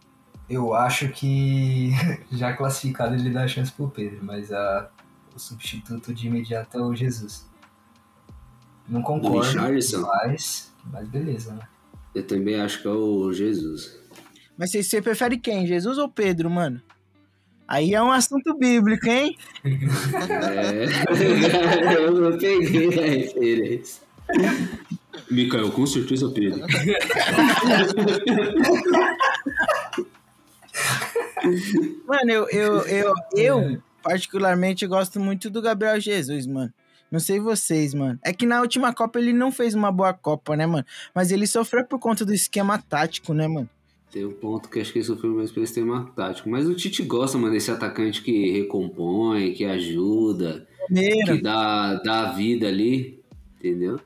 Eu 0.50 0.74
acho 0.74 1.08
que 1.10 1.92
já 2.32 2.54
classificado 2.54 3.16
ele 3.16 3.30
dá 3.30 3.48
chance 3.48 3.72
pro 3.72 3.90
Pedro, 3.90 4.20
mas 4.22 4.52
a, 4.52 4.90
o 5.34 5.40
substituto 5.40 6.14
de 6.14 6.28
imediato 6.28 6.78
é 6.78 6.82
o 6.82 6.94
Jesus. 6.94 7.50
Não 8.90 9.02
concordo, 9.02 9.40
Richarlison? 9.40 10.02
mas, 10.02 10.71
mas 10.86 11.08
beleza, 11.08 11.54
né? 11.54 11.68
Eu 12.14 12.24
também 12.24 12.60
acho 12.60 12.82
que 12.82 12.88
é 12.88 12.92
o 12.92 13.32
Jesus. 13.32 14.00
Mas 14.58 14.72
você, 14.72 14.84
você 14.84 15.02
prefere 15.02 15.38
quem, 15.38 15.66
Jesus 15.66 15.98
ou 15.98 16.10
Pedro, 16.10 16.50
mano? 16.50 16.82
Aí 17.68 17.94
é 17.94 18.02
um 18.02 18.12
assunto 18.12 18.54
bíblico, 18.58 19.08
hein? 19.08 19.36
É. 19.64 20.86
eu 21.96 22.12
não 22.12 22.38
peguei 22.38 22.88
a 22.88 23.08
referência. 23.08 24.04
Mikael, 25.30 25.72
com 25.72 25.88
certeza 25.88 26.30
Pedro. 26.30 26.66
Mano, 32.06 32.32
eu, 32.32 32.50
eu, 32.50 32.86
eu, 32.88 33.14
eu 33.36 33.82
particularmente 34.04 34.86
gosto 34.86 35.20
muito 35.20 35.50
do 35.50 35.62
Gabriel 35.62 36.00
Jesus, 36.00 36.46
mano. 36.46 36.74
Não 37.12 37.20
sei 37.20 37.40
vocês, 37.40 37.94
mano. 37.94 38.18
É 38.24 38.32
que 38.32 38.46
na 38.46 38.62
última 38.62 38.94
Copa 38.94 39.20
ele 39.20 39.34
não 39.34 39.52
fez 39.52 39.76
uma 39.76 39.92
boa 39.92 40.14
Copa, 40.14 40.56
né, 40.56 40.66
mano? 40.66 40.86
Mas 41.14 41.30
ele 41.32 41.46
sofreu 41.46 41.86
por 41.86 42.00
conta 42.00 42.24
do 42.26 42.34
esquema 42.34 42.78
tático, 42.78 43.34
né, 43.34 43.48
mano? 43.48 43.70
Tem 44.12 44.26
um 44.26 44.32
ponto 44.32 44.70
que 44.70 44.80
acho 44.80 44.92
que 44.92 45.00
ele 45.00 45.06
sofreu 45.06 45.36
mais 45.36 45.52
pelo 45.52 45.66
sistema 45.66 46.10
tático. 46.16 46.50
Mas 46.50 46.68
o 46.68 46.74
Tite 46.76 47.04
gosta, 47.04 47.38
mano, 47.38 47.54
desse 47.54 47.72
atacante 47.72 48.22
que 48.22 48.52
recompõe, 48.52 49.54
que 49.54 49.64
ajuda, 49.66 50.68
Primeiro, 50.86 51.36
que 51.38 51.42
dá, 51.42 51.96
dá 51.96 52.32
vida 52.32 52.68
ali. 52.68 53.22
Entendeu? 53.60 54.00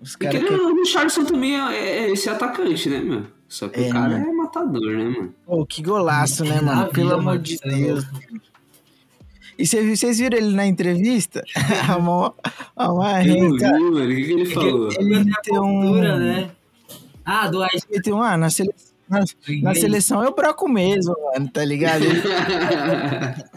os 0.00 0.14
E 0.14 0.18
caras 0.18 0.42
que 0.42 0.52
o 0.54 0.74
Richardson 0.76 1.24
também 1.24 1.54
é, 1.60 1.74
é 2.06 2.10
esse 2.10 2.28
atacante, 2.28 2.88
né, 2.88 3.00
meu? 3.00 3.24
Só 3.48 3.68
que 3.68 3.80
É, 3.80 3.88
o 3.88 3.92
cara 3.92 4.18
mano. 4.18 4.28
é 4.28 4.32
matador, 4.32 4.92
né, 4.96 5.04
mano? 5.08 5.34
Pô, 5.46 5.66
que 5.66 5.82
golaço, 5.82 6.44
né, 6.44 6.60
mano? 6.60 6.82
Ah, 6.82 6.84
Pelo 6.86 7.08
vida, 7.10 7.14
amor 7.20 7.38
de 7.38 7.58
é 7.62 7.68
Deus. 7.68 8.04
E 9.60 9.66
cê- 9.66 9.82
vocês 9.94 10.18
viram 10.18 10.38
ele 10.38 10.54
na 10.56 10.66
entrevista? 10.66 11.44
a 11.88 11.98
mó, 11.98 12.32
a 12.76 12.88
mó 12.88 13.18
Eu 13.18 13.24
vi, 13.24 13.64
mano. 13.68 14.04
O 14.04 14.08
que, 14.08 14.24
que 14.24 14.32
ele 14.32 14.46
falou? 14.46 14.88
Ele 14.98 15.24
meteu 15.24 15.62
um... 15.62 15.80
Cultura, 15.82 16.18
né? 16.18 16.50
Ah, 17.24 17.46
do 17.48 17.62
Ais- 17.62 17.86
Meteu 17.90 18.16
um... 18.16 18.22
Ah, 18.22 18.36
na, 18.36 18.48
sele... 18.50 18.70
na, 19.08 19.22
na 19.62 19.74
seleção 19.74 20.22
eu 20.24 20.34
broco 20.34 20.68
mesmo, 20.68 21.14
mano, 21.32 21.48
tá 21.50 21.64
ligado? 21.64 22.02
Ele- 22.04 22.22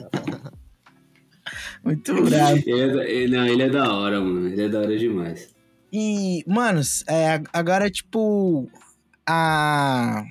Muito 1.83 2.13
bravo. 2.24 2.57
ele, 2.65 2.79
é 2.81 2.88
da, 2.88 3.03
ele, 3.05 3.36
não, 3.38 3.45
ele 3.45 3.63
é 3.63 3.69
da 3.69 3.93
hora, 3.93 4.19
mano. 4.22 4.48
Ele 4.48 4.62
é 4.62 4.69
da 4.69 4.79
hora 4.79 4.98
demais. 4.98 5.53
E, 5.91 6.43
manos, 6.48 7.03
é, 7.07 7.41
agora, 7.51 7.89
tipo, 7.89 8.69
a... 9.27 10.24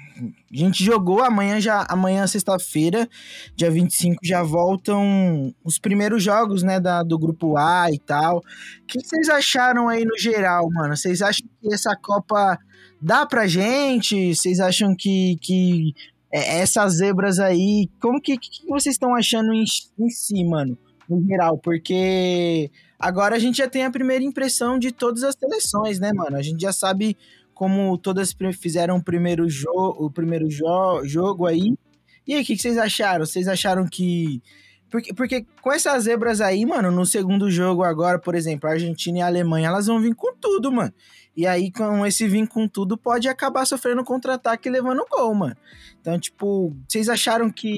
a 0.53 0.57
gente 0.57 0.85
jogou 0.85 1.23
amanhã, 1.23 1.61
já 1.61 1.87
amanhã, 1.89 2.27
sexta-feira, 2.27 3.09
dia 3.57 3.71
25, 3.71 4.19
já 4.23 4.43
voltam 4.43 5.55
os 5.65 5.79
primeiros 5.79 6.23
jogos, 6.23 6.63
né, 6.63 6.79
da, 6.79 7.03
do 7.03 7.19
grupo 7.19 7.57
A 7.57 7.91
e 7.91 7.99
tal. 7.99 8.39
O 8.39 8.87
que 8.87 9.01
vocês 9.01 9.29
acharam 9.29 9.89
aí 9.89 10.05
no 10.05 10.19
geral, 10.19 10.69
mano? 10.71 10.97
Vocês 10.97 11.23
acham 11.23 11.47
que 11.61 11.73
essa 11.73 11.97
Copa 11.97 12.59
dá 13.01 13.25
pra 13.25 13.47
gente? 13.47 14.35
Vocês 14.35 14.61
acham 14.61 14.95
que, 14.95 15.37
que 15.41 15.95
é, 16.31 16.61
essas 16.61 16.97
zebras 16.97 17.39
aí, 17.39 17.89
como 18.01 18.21
que, 18.21 18.37
que 18.37 18.67
vocês 18.69 18.95
estão 18.95 19.15
achando 19.15 19.53
em, 19.55 19.65
em 19.99 20.11
si, 20.11 20.45
mano? 20.45 20.77
No 21.09 21.25
geral, 21.27 21.59
porque 21.59 22.71
Agora 23.03 23.35
a 23.35 23.39
gente 23.41 23.59
já 23.59 23.69
tem 23.69 23.85
a 23.85 23.91
primeira 23.91 24.23
impressão 24.23 24.79
de 24.79 24.93
todas 24.93 25.25
as 25.25 25.35
seleções, 25.35 25.99
né, 25.99 26.13
mano? 26.13 26.37
A 26.37 26.43
gente 26.43 26.61
já 26.61 26.73
sabe 26.73 27.17
como 27.63 27.97
todas 27.97 28.35
fizeram 28.59 28.97
o 28.97 29.05
primeiro, 29.05 29.49
jo 29.49 29.71
o 29.73 30.11
primeiro 30.11 30.51
jo 30.51 31.01
jogo 31.05 31.47
aí. 31.47 31.79
E 32.27 32.35
aí, 32.35 32.43
o 32.43 32.45
que, 32.45 32.57
que 32.57 32.61
vocês 32.61 32.77
acharam? 32.77 33.25
Vocês 33.25 33.47
acharam 33.47 33.87
que. 33.87 34.43
Porque, 34.91 35.15
porque 35.15 35.47
com 35.63 35.73
essas 35.73 36.03
zebras 36.03 36.41
aí, 36.41 36.67
mano, 36.67 36.91
no 36.91 37.07
segundo 37.07 37.49
jogo 37.53 37.85
agora, 37.85 38.19
por 38.19 38.35
exemplo, 38.35 38.69
a 38.69 38.73
Argentina 38.73 39.19
e 39.19 39.23
a 39.23 39.27
Alemanha, 39.29 39.69
elas 39.69 39.87
vão 39.87 40.01
vir 40.01 40.13
com 40.13 40.35
tudo, 40.35 40.73
mano. 40.73 40.93
E 41.37 41.47
aí, 41.47 41.71
com 41.71 42.05
esse 42.05 42.27
vir 42.27 42.49
com 42.49 42.67
tudo, 42.67 42.99
pode 42.99 43.29
acabar 43.29 43.65
sofrendo 43.65 44.03
contra-ataque 44.03 44.69
e 44.69 44.73
levando 44.73 45.07
gol, 45.09 45.33
mano. 45.33 45.57
Então, 46.01 46.19
tipo, 46.19 46.77
vocês 46.89 47.09
acharam 47.09 47.49
que, 47.49 47.77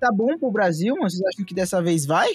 tá 0.00 0.10
bom 0.10 0.36
pro 0.36 0.50
Brasil, 0.50 0.92
mano? 0.96 1.08
Vocês 1.08 1.24
acham 1.24 1.44
que 1.44 1.54
dessa 1.54 1.80
vez 1.80 2.04
vai? 2.04 2.32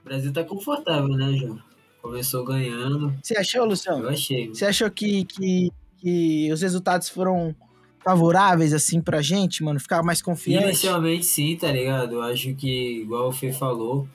O 0.00 0.04
Brasil 0.04 0.32
tá 0.32 0.44
confortável, 0.44 1.14
né, 1.14 1.30
João? 1.34 1.60
Começou 2.00 2.42
ganhando. 2.42 3.14
Você 3.22 3.36
achou, 3.36 3.66
Luciano? 3.66 4.04
Eu 4.04 4.08
achei. 4.08 4.48
Você 4.48 4.64
achou 4.64 4.90
que, 4.90 5.26
que, 5.26 5.70
que 6.00 6.50
os 6.52 6.62
resultados 6.62 7.08
foram 7.08 7.54
favoráveis, 8.02 8.72
assim, 8.72 9.00
pra 9.00 9.20
gente, 9.20 9.62
mano? 9.62 9.78
Ficar 9.78 10.02
mais 10.02 10.22
confiante? 10.22 10.64
Inicialmente 10.64 11.26
sim, 11.26 11.56
tá 11.56 11.70
ligado? 11.70 12.14
Eu 12.14 12.22
acho 12.22 12.54
que, 12.54 13.02
igual 13.02 13.28
o 13.28 13.32
Fê 13.32 13.52
falou, 13.52 14.08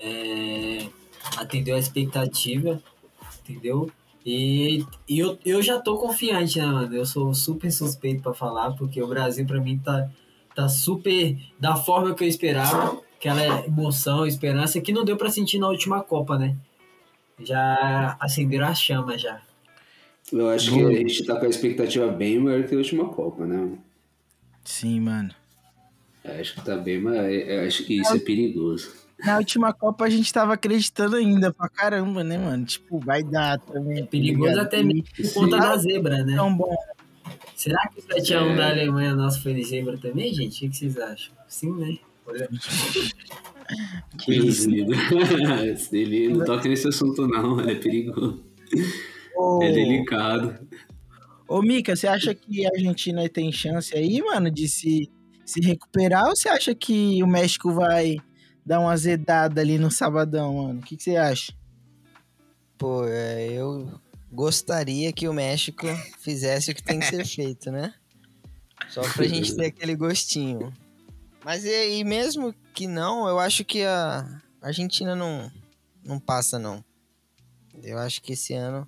é, 0.00 0.86
atendeu 1.36 1.76
a 1.76 1.78
expectativa, 1.78 2.82
entendeu? 3.42 3.90
E, 4.24 4.84
e 5.08 5.18
eu, 5.18 5.38
eu 5.44 5.62
já 5.62 5.78
tô 5.78 5.96
confiante, 5.96 6.58
né, 6.58 6.66
mano? 6.66 6.94
Eu 6.94 7.06
sou 7.06 7.32
super 7.34 7.70
suspeito 7.70 8.22
pra 8.22 8.34
falar, 8.34 8.72
porque 8.72 9.02
o 9.02 9.06
Brasil, 9.06 9.46
pra 9.46 9.60
mim, 9.60 9.78
tá, 9.78 10.08
tá 10.54 10.68
super 10.68 11.36
da 11.58 11.76
forma 11.76 12.14
que 12.14 12.24
eu 12.24 12.28
esperava. 12.28 13.00
Aquela 13.16 13.66
emoção, 13.66 14.26
esperança 14.26 14.80
que 14.80 14.92
não 14.92 15.04
deu 15.04 15.16
pra 15.16 15.28
sentir 15.28 15.58
na 15.58 15.68
última 15.68 16.02
Copa, 16.02 16.38
né? 16.38 16.56
Já 17.40 18.16
acenderam 18.20 18.68
a 18.68 18.74
chama 18.74 19.18
já. 19.18 19.40
Eu 20.32 20.48
acho 20.50 20.72
que 20.72 20.82
a 20.82 20.90
gente 20.92 21.24
tá 21.24 21.36
com 21.38 21.46
a 21.46 21.48
expectativa 21.48 22.06
bem 22.08 22.38
maior 22.38 22.64
que 22.64 22.74
a 22.74 22.78
última 22.78 23.08
Copa, 23.08 23.46
né? 23.46 23.78
Sim, 24.64 25.00
mano. 25.00 25.30
Eu 26.24 26.40
acho 26.40 26.54
que 26.54 26.64
tá 26.64 26.76
bem 26.76 27.00
maior. 27.00 27.28
Eu 27.30 27.66
acho 27.66 27.84
que 27.84 28.00
isso 28.00 28.14
é 28.14 28.18
perigoso. 28.18 28.92
Na 29.24 29.38
última 29.38 29.72
Copa 29.72 30.04
a 30.04 30.10
gente 30.10 30.32
tava 30.32 30.54
acreditando 30.54 31.16
ainda 31.16 31.52
pra 31.52 31.68
caramba, 31.68 32.22
né, 32.22 32.38
mano? 32.38 32.64
Tipo, 32.64 32.98
vai 32.98 33.22
dar 33.22 33.58
também. 33.58 33.98
É 34.00 34.02
perigoso 34.02 34.54
tá 34.54 34.62
até 34.62 34.82
mesmo 34.82 35.04
por 35.16 35.32
conta 35.32 35.58
da 35.58 35.76
zebra, 35.76 36.24
né? 36.24 36.36
Tão 36.36 36.54
bom. 36.54 36.76
Será 37.56 37.88
que 37.88 38.00
o 38.00 38.02
7x1 38.02 38.52
É. 38.52 38.56
da 38.56 38.70
Alemanha 38.70 39.14
nosso 39.16 39.42
foi 39.42 39.54
de 39.54 39.64
zebra 39.64 39.98
também, 39.98 40.32
gente? 40.32 40.64
O 40.66 40.70
que 40.70 40.76
vocês 40.76 40.96
acham? 40.98 41.34
Sim, 41.48 41.72
né? 41.72 41.98
Olha. 42.26 42.48
Que 44.24 44.34
isso. 44.34 44.66
Não 46.30 46.44
toca 46.44 46.66
nesse 46.70 46.88
assunto, 46.88 47.28
não. 47.28 47.60
Ele 47.60 47.72
é 47.72 47.74
perigoso. 47.74 48.42
Ô, 49.38 49.62
É 49.62 49.70
delicado. 49.70 50.68
ô, 51.46 51.62
Mika, 51.62 51.94
você 51.94 52.08
acha 52.08 52.34
que 52.34 52.66
a 52.66 52.70
Argentina 52.74 53.28
tem 53.28 53.52
chance 53.52 53.94
aí, 53.94 54.20
mano, 54.20 54.50
de 54.50 54.68
se, 54.68 55.08
se 55.46 55.60
recuperar? 55.60 56.26
Ou 56.26 56.34
você 56.36 56.48
acha 56.48 56.74
que 56.74 57.22
o 57.22 57.26
México 57.26 57.72
vai 57.72 58.16
dar 58.66 58.80
uma 58.80 58.92
azedada 58.92 59.60
ali 59.60 59.78
no 59.78 59.90
sabadão, 59.92 60.56
mano? 60.56 60.80
O 60.80 60.82
que, 60.82 60.96
que 60.96 61.02
você 61.04 61.16
acha? 61.16 61.52
Pô, 62.76 63.04
é, 63.06 63.46
eu 63.52 64.00
gostaria 64.30 65.12
que 65.12 65.28
o 65.28 65.32
México 65.32 65.86
fizesse 66.18 66.70
o 66.70 66.74
que 66.74 66.82
tem 66.82 66.98
que 66.98 67.06
ser 67.06 67.24
feito, 67.26 67.70
né? 67.70 67.94
Só 68.88 69.02
pra 69.02 69.26
gente 69.26 69.54
ter 69.54 69.66
aquele 69.66 69.94
gostinho. 69.94 70.72
Mas 71.44 71.64
e, 71.64 71.98
e 71.98 72.04
mesmo 72.04 72.52
que 72.74 72.86
não, 72.88 73.28
eu 73.28 73.38
acho 73.38 73.64
que 73.64 73.84
a 73.84 74.42
Argentina 74.60 75.14
não, 75.14 75.50
não 76.04 76.18
passa, 76.18 76.58
não. 76.58 76.84
Eu 77.82 77.98
acho 77.98 78.20
que 78.20 78.32
esse 78.32 78.54
ano 78.54 78.86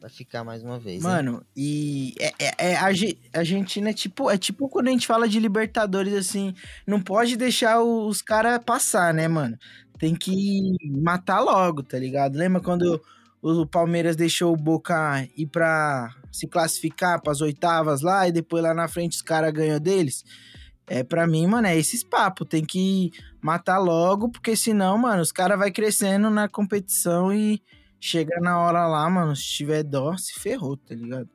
vai 0.00 0.08
ficar 0.10 0.42
mais 0.42 0.62
uma 0.62 0.78
vez. 0.78 1.02
Mano, 1.02 1.44
e 1.54 2.14
é, 2.18 2.32
é, 2.38 2.70
é, 2.70 2.76
a 2.76 2.84
Arge- 2.84 3.18
a 3.34 3.38
Argentina 3.40 3.90
é 3.90 3.92
tipo, 3.92 4.30
é 4.30 4.38
tipo 4.38 4.68
quando 4.68 4.88
a 4.88 4.90
gente 4.90 5.06
fala 5.06 5.28
de 5.28 5.38
Libertadores, 5.38 6.14
assim, 6.14 6.54
não 6.86 7.00
pode 7.00 7.36
deixar 7.36 7.82
os 7.82 8.22
caras 8.22 8.58
passar, 8.64 9.12
né, 9.12 9.28
mano? 9.28 9.58
Tem 9.98 10.14
que 10.14 10.76
matar 11.02 11.40
logo, 11.40 11.82
tá 11.82 11.98
ligado? 11.98 12.36
Lembra 12.36 12.62
quando 12.62 13.00
o 13.42 13.66
Palmeiras 13.66 14.16
deixou 14.16 14.52
o 14.52 14.56
Boca 14.56 15.28
ir 15.36 15.46
pra 15.46 16.14
se 16.32 16.46
classificar 16.46 17.20
pras 17.20 17.40
oitavas 17.42 18.00
lá 18.00 18.26
e 18.26 18.32
depois 18.32 18.62
lá 18.62 18.72
na 18.72 18.88
frente 18.88 19.16
os 19.16 19.22
caras 19.22 19.52
ganham 19.52 19.78
deles? 19.78 20.24
É, 20.86 21.04
pra 21.04 21.26
mim, 21.26 21.46
mano, 21.46 21.66
é 21.68 21.76
esses 21.76 22.02
papos. 22.02 22.48
Tem 22.48 22.64
que 22.64 23.12
matar 23.40 23.78
logo, 23.78 24.28
porque 24.30 24.56
senão, 24.56 24.96
mano, 24.98 25.22
os 25.22 25.30
caras 25.30 25.58
vai 25.58 25.70
crescendo 25.70 26.30
na 26.30 26.48
competição 26.48 27.32
e 27.32 27.62
chega 28.00 28.40
na 28.40 28.58
hora 28.58 28.86
lá, 28.86 29.08
mano, 29.08 29.36
se 29.36 29.44
tiver 29.44 29.82
dó, 29.82 30.16
se 30.16 30.32
ferrou, 30.40 30.76
tá 30.76 30.94
ligado? 30.94 31.28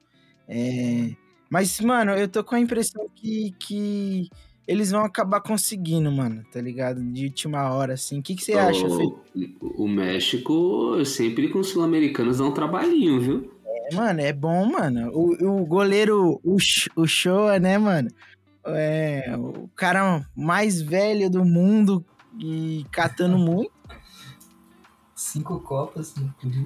É... 0.48 1.12
Mas, 1.50 1.80
mano, 1.80 2.12
eu 2.12 2.28
tô 2.28 2.44
com 2.44 2.56
a 2.56 2.60
impressão 2.60 3.08
que, 3.16 3.54
que 3.60 4.30
eles 4.68 4.92
vão 4.92 5.06
acabar 5.06 5.42
conseguindo, 5.42 6.12
mano, 6.12 6.44
tá 6.52 6.60
ligado? 6.60 7.04
De 7.04 7.26
última 7.26 7.70
hora, 7.72 7.94
assim. 7.94 8.20
O 8.20 8.24
que, 8.24 8.36
que 8.36 8.44
você 8.44 8.54
acha, 8.54 8.88
Fê? 8.90 9.50
O, 9.62 9.88
México 9.88 11.06
sempre 11.06 11.50
com 11.50 11.60
os 11.60 11.70
sul-americanos 11.70 12.40
dá 12.40 12.46
um 12.46 12.52
trabalhinho, 12.52 13.22
viu? 13.22 13.52
É, 13.64 13.96
mano, 13.96 14.22
é 14.22 14.34
bom, 14.34 14.66
mano. 14.66 15.12
O, 15.14 15.62
o 15.62 15.66
goleiro, 15.66 16.42
o, 16.44 16.58
o 16.96 17.08
Shoa, 17.08 17.60
né, 17.60 17.78
mano? 17.78 18.10
É 18.66 19.36
o 19.38 19.70
cara 19.76 20.26
mais 20.36 20.82
velho 20.82 21.30
do 21.30 21.46
mundo 21.46 22.04
e 22.40 22.84
catando 22.92 23.38
muito. 23.40 23.75
Cinco 25.36 25.60
copas. 25.60 26.16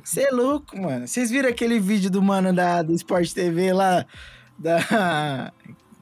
Você 0.04 0.26
é 0.26 0.30
louco, 0.30 0.80
mano. 0.80 1.08
Vocês 1.08 1.32
viram 1.32 1.50
aquele 1.50 1.80
vídeo 1.80 2.12
do 2.12 2.22
mano 2.22 2.54
da, 2.54 2.84
do 2.84 2.94
Sport 2.94 3.34
TV 3.34 3.74
lá? 3.74 4.06
Da. 4.58 5.52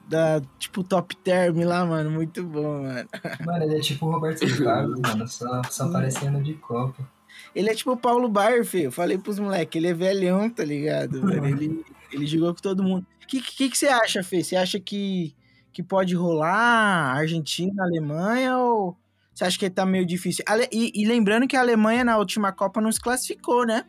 Da, 0.09 0.41
tipo, 0.57 0.85
top 0.85 1.17
term 1.17 1.65
lá, 1.65 1.85
mano. 1.85 2.09
Muito 2.09 2.41
bom, 2.41 2.83
mano. 2.83 3.09
Mano, 3.45 3.63
ele 3.65 3.75
é 3.75 3.79
tipo 3.81 4.05
o 4.05 4.11
Roberto 4.11 4.63
Carlos, 4.63 5.01
mano. 5.01 5.27
Só, 5.27 5.61
só 5.69 5.83
aparecendo 5.83 6.41
de 6.41 6.53
copa. 6.53 7.05
Ele 7.53 7.69
é 7.69 7.75
tipo 7.75 7.91
o 7.91 7.97
Paulo 7.97 8.29
Baier, 8.29 8.63
filho. 8.63 8.85
Eu 8.85 8.91
falei 8.91 9.17
pros 9.17 9.37
moleques, 9.37 9.75
ele 9.75 9.89
é 9.89 9.93
velhão, 9.93 10.49
tá 10.49 10.63
ligado? 10.63 11.21
mano? 11.21 11.45
Ele, 11.45 11.85
ele 12.09 12.25
jogou 12.25 12.53
com 12.53 12.61
todo 12.61 12.83
mundo. 12.83 13.05
O 13.21 13.27
que, 13.27 13.41
que, 13.41 13.69
que 13.69 13.77
você 13.77 13.87
acha, 13.87 14.23
Fê? 14.23 14.41
Você 14.41 14.55
acha 14.55 14.79
que, 14.79 15.35
que 15.73 15.83
pode 15.83 16.15
rolar 16.15 17.17
Argentina, 17.17 17.83
Alemanha 17.83 18.57
ou 18.57 18.97
você 19.37 19.45
acha 19.45 19.59
que 19.59 19.69
tá 19.69 19.85
meio 19.85 20.03
difícil? 20.03 20.43
E, 20.71 20.91
e 20.95 21.05
lembrando 21.05 21.47
que 21.47 21.55
a 21.55 21.59
Alemanha 21.59 22.03
na 22.03 22.17
última 22.17 22.51
Copa 22.51 22.81
não 22.81 22.91
se 22.91 22.99
classificou, 22.99 23.67
né? 23.67 23.85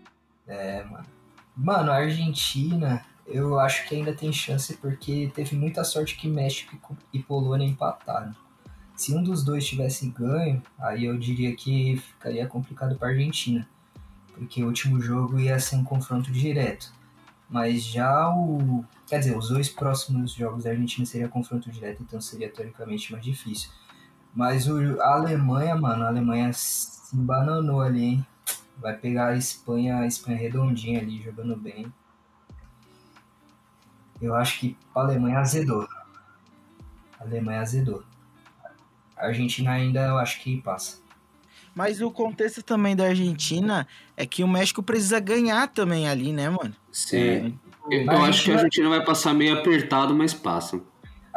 É, 0.46 0.84
mano. 0.84 1.06
Mano, 1.56 1.90
a 1.90 1.96
Argentina, 1.96 3.02
eu 3.26 3.58
acho 3.58 3.88
que 3.88 3.96
ainda 3.96 4.12
tem 4.12 4.30
chance 4.30 4.76
porque 4.76 5.32
teve 5.34 5.56
muita 5.56 5.82
sorte 5.84 6.18
que 6.18 6.28
México 6.28 6.78
e 7.14 7.18
Polônia 7.18 7.66
empataram. 7.66 8.36
Se 8.94 9.14
um 9.14 9.22
dos 9.22 9.42
dois 9.42 9.66
tivesse 9.66 10.10
ganho, 10.10 10.62
aí 10.78 11.06
eu 11.06 11.18
diria 11.18 11.56
que 11.56 11.96
ficaria 11.96 12.46
complicado 12.46 12.98
pra 12.98 13.08
Argentina. 13.08 13.66
Porque 14.34 14.62
o 14.62 14.66
último 14.66 15.00
jogo 15.00 15.40
ia 15.40 15.58
ser 15.58 15.76
um 15.76 15.84
confronto 15.84 16.30
direto. 16.30 16.92
Mas 17.48 17.82
já 17.84 18.28
o. 18.28 18.84
Quer 19.06 19.20
dizer, 19.20 19.34
os 19.34 19.48
dois 19.48 19.70
próximos 19.70 20.34
jogos 20.34 20.64
da 20.64 20.70
Argentina 20.70 21.06
seria 21.06 21.26
confronto 21.26 21.70
direto, 21.70 22.02
então 22.02 22.20
seria 22.20 22.50
teoricamente 22.50 23.10
mais 23.12 23.24
difícil. 23.24 23.70
Mas 24.38 24.68
o, 24.68 25.02
a 25.02 25.14
Alemanha, 25.14 25.74
mano, 25.74 26.04
a 26.04 26.06
Alemanha 26.06 26.52
se 26.52 27.16
embananou 27.16 27.80
ali, 27.80 28.04
hein? 28.04 28.26
Vai 28.76 28.96
pegar 28.96 29.30
a 29.30 29.36
Espanha, 29.36 29.96
a 29.96 30.06
Espanha 30.06 30.38
redondinha 30.38 31.00
ali, 31.00 31.20
jogando 31.20 31.56
bem. 31.56 31.92
Eu 34.22 34.36
acho 34.36 34.60
que 34.60 34.76
a 34.94 35.00
Alemanha 35.00 35.40
azedou. 35.40 35.88
A 37.18 37.24
Alemanha 37.24 37.62
azedou. 37.62 38.04
A 39.16 39.26
Argentina 39.26 39.72
ainda 39.72 40.06
eu 40.06 40.18
acho 40.18 40.40
que 40.40 40.62
passa. 40.62 40.98
Mas 41.74 42.00
o 42.00 42.08
contexto 42.08 42.62
também 42.62 42.94
da 42.94 43.08
Argentina 43.08 43.88
é 44.16 44.24
que 44.24 44.44
o 44.44 44.48
México 44.48 44.84
precisa 44.84 45.18
ganhar 45.18 45.66
também 45.66 46.08
ali, 46.08 46.32
né, 46.32 46.48
mano? 46.48 46.76
Sim. 46.92 47.58
Eu, 47.90 48.04
Mas 48.06 48.16
eu 48.16 48.24
a 48.24 48.28
acho 48.28 48.44
que 48.44 48.52
a 48.52 48.54
Argentina 48.54 48.88
vai 48.88 49.04
passar 49.04 49.34
meio 49.34 49.58
apertado, 49.58 50.14
mas 50.14 50.32
passa. 50.32 50.80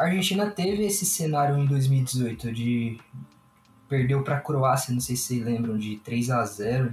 A 0.02 0.06
Argentina 0.06 0.50
teve 0.50 0.84
esse 0.84 1.06
cenário 1.06 1.56
em 1.56 1.64
2018 1.64 2.52
de 2.52 2.98
perdeu 3.88 4.24
para 4.24 4.38
a 4.38 4.40
Croácia, 4.40 4.92
não 4.92 5.00
sei 5.00 5.14
se 5.14 5.22
vocês 5.22 5.44
lembram, 5.44 5.78
de 5.78 5.96
3 5.98 6.30
a 6.30 6.44
0 6.44 6.92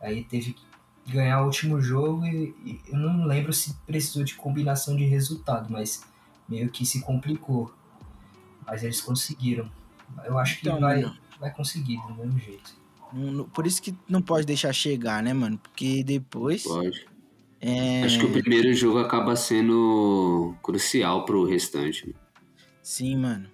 Aí 0.00 0.22
teve 0.22 0.52
que 0.52 1.12
ganhar 1.12 1.42
o 1.42 1.46
último 1.46 1.80
jogo 1.80 2.24
e, 2.24 2.54
e 2.64 2.80
eu 2.86 2.96
não 2.96 3.26
lembro 3.26 3.52
se 3.52 3.74
precisou 3.84 4.22
de 4.22 4.36
combinação 4.36 4.94
de 4.94 5.04
resultado, 5.04 5.72
mas 5.72 6.04
meio 6.48 6.70
que 6.70 6.86
se 6.86 7.00
complicou. 7.00 7.74
Mas 8.64 8.84
eles 8.84 9.00
conseguiram. 9.00 9.68
Eu 10.24 10.38
acho 10.38 10.60
que 10.60 10.68
Então, 10.68 10.78
vai, 10.78 11.02
mano. 11.02 11.16
vai 11.40 11.52
conseguir 11.52 11.96
do 12.06 12.14
mesmo 12.14 12.38
jeito. 12.38 12.76
Por 13.52 13.66
isso 13.66 13.82
que 13.82 13.92
não 14.08 14.22
pode 14.22 14.46
deixar 14.46 14.72
chegar, 14.72 15.20
né, 15.20 15.34
mano? 15.34 15.58
Porque 15.58 16.04
depois. 16.04 16.62
Pode. 16.62 17.08
É... 17.60 18.04
Acho 18.04 18.20
que 18.20 18.26
o 18.26 18.30
primeiro 18.30 18.72
jogo 18.72 19.00
acaba 19.00 19.34
sendo 19.34 20.54
crucial 20.62 21.24
pro 21.24 21.44
restante. 21.44 22.14
Sim, 22.86 23.16
mano. 23.16 23.50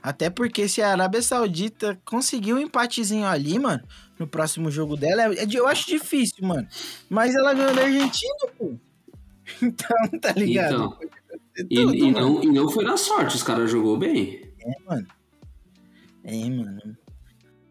Até 0.00 0.30
porque 0.30 0.68
se 0.68 0.80
a 0.80 0.92
Arábia 0.92 1.20
Saudita 1.20 2.00
conseguir 2.04 2.54
um 2.54 2.58
empatezinho 2.60 3.26
ali, 3.26 3.58
mano, 3.58 3.82
no 4.16 4.28
próximo 4.28 4.70
jogo 4.70 4.96
dela, 4.96 5.22
é- 5.34 5.42
é 5.42 5.46
eu 5.52 5.66
acho 5.66 5.88
difícil, 5.88 6.46
mano. 6.46 6.64
Mas 7.10 7.34
ela 7.34 7.52
ganhou 7.52 7.74
da 7.74 7.82
Argentina, 7.82 8.34
pô. 8.56 8.78
Então, 9.60 10.20
tá 10.20 10.30
ligado? 10.32 10.96
Então, 11.58 11.66
e, 11.68 11.74
tudo, 11.74 11.94
e 11.96 12.12
mano. 12.12 12.34
não, 12.34 12.44
e 12.44 12.46
não 12.46 12.70
foi 12.70 12.84
na 12.84 12.96
sorte, 12.96 13.34
os 13.34 13.42
caras 13.42 13.68
jogou 13.68 13.98
bem. 13.98 14.52
É, 14.60 14.72
mano. 14.86 15.06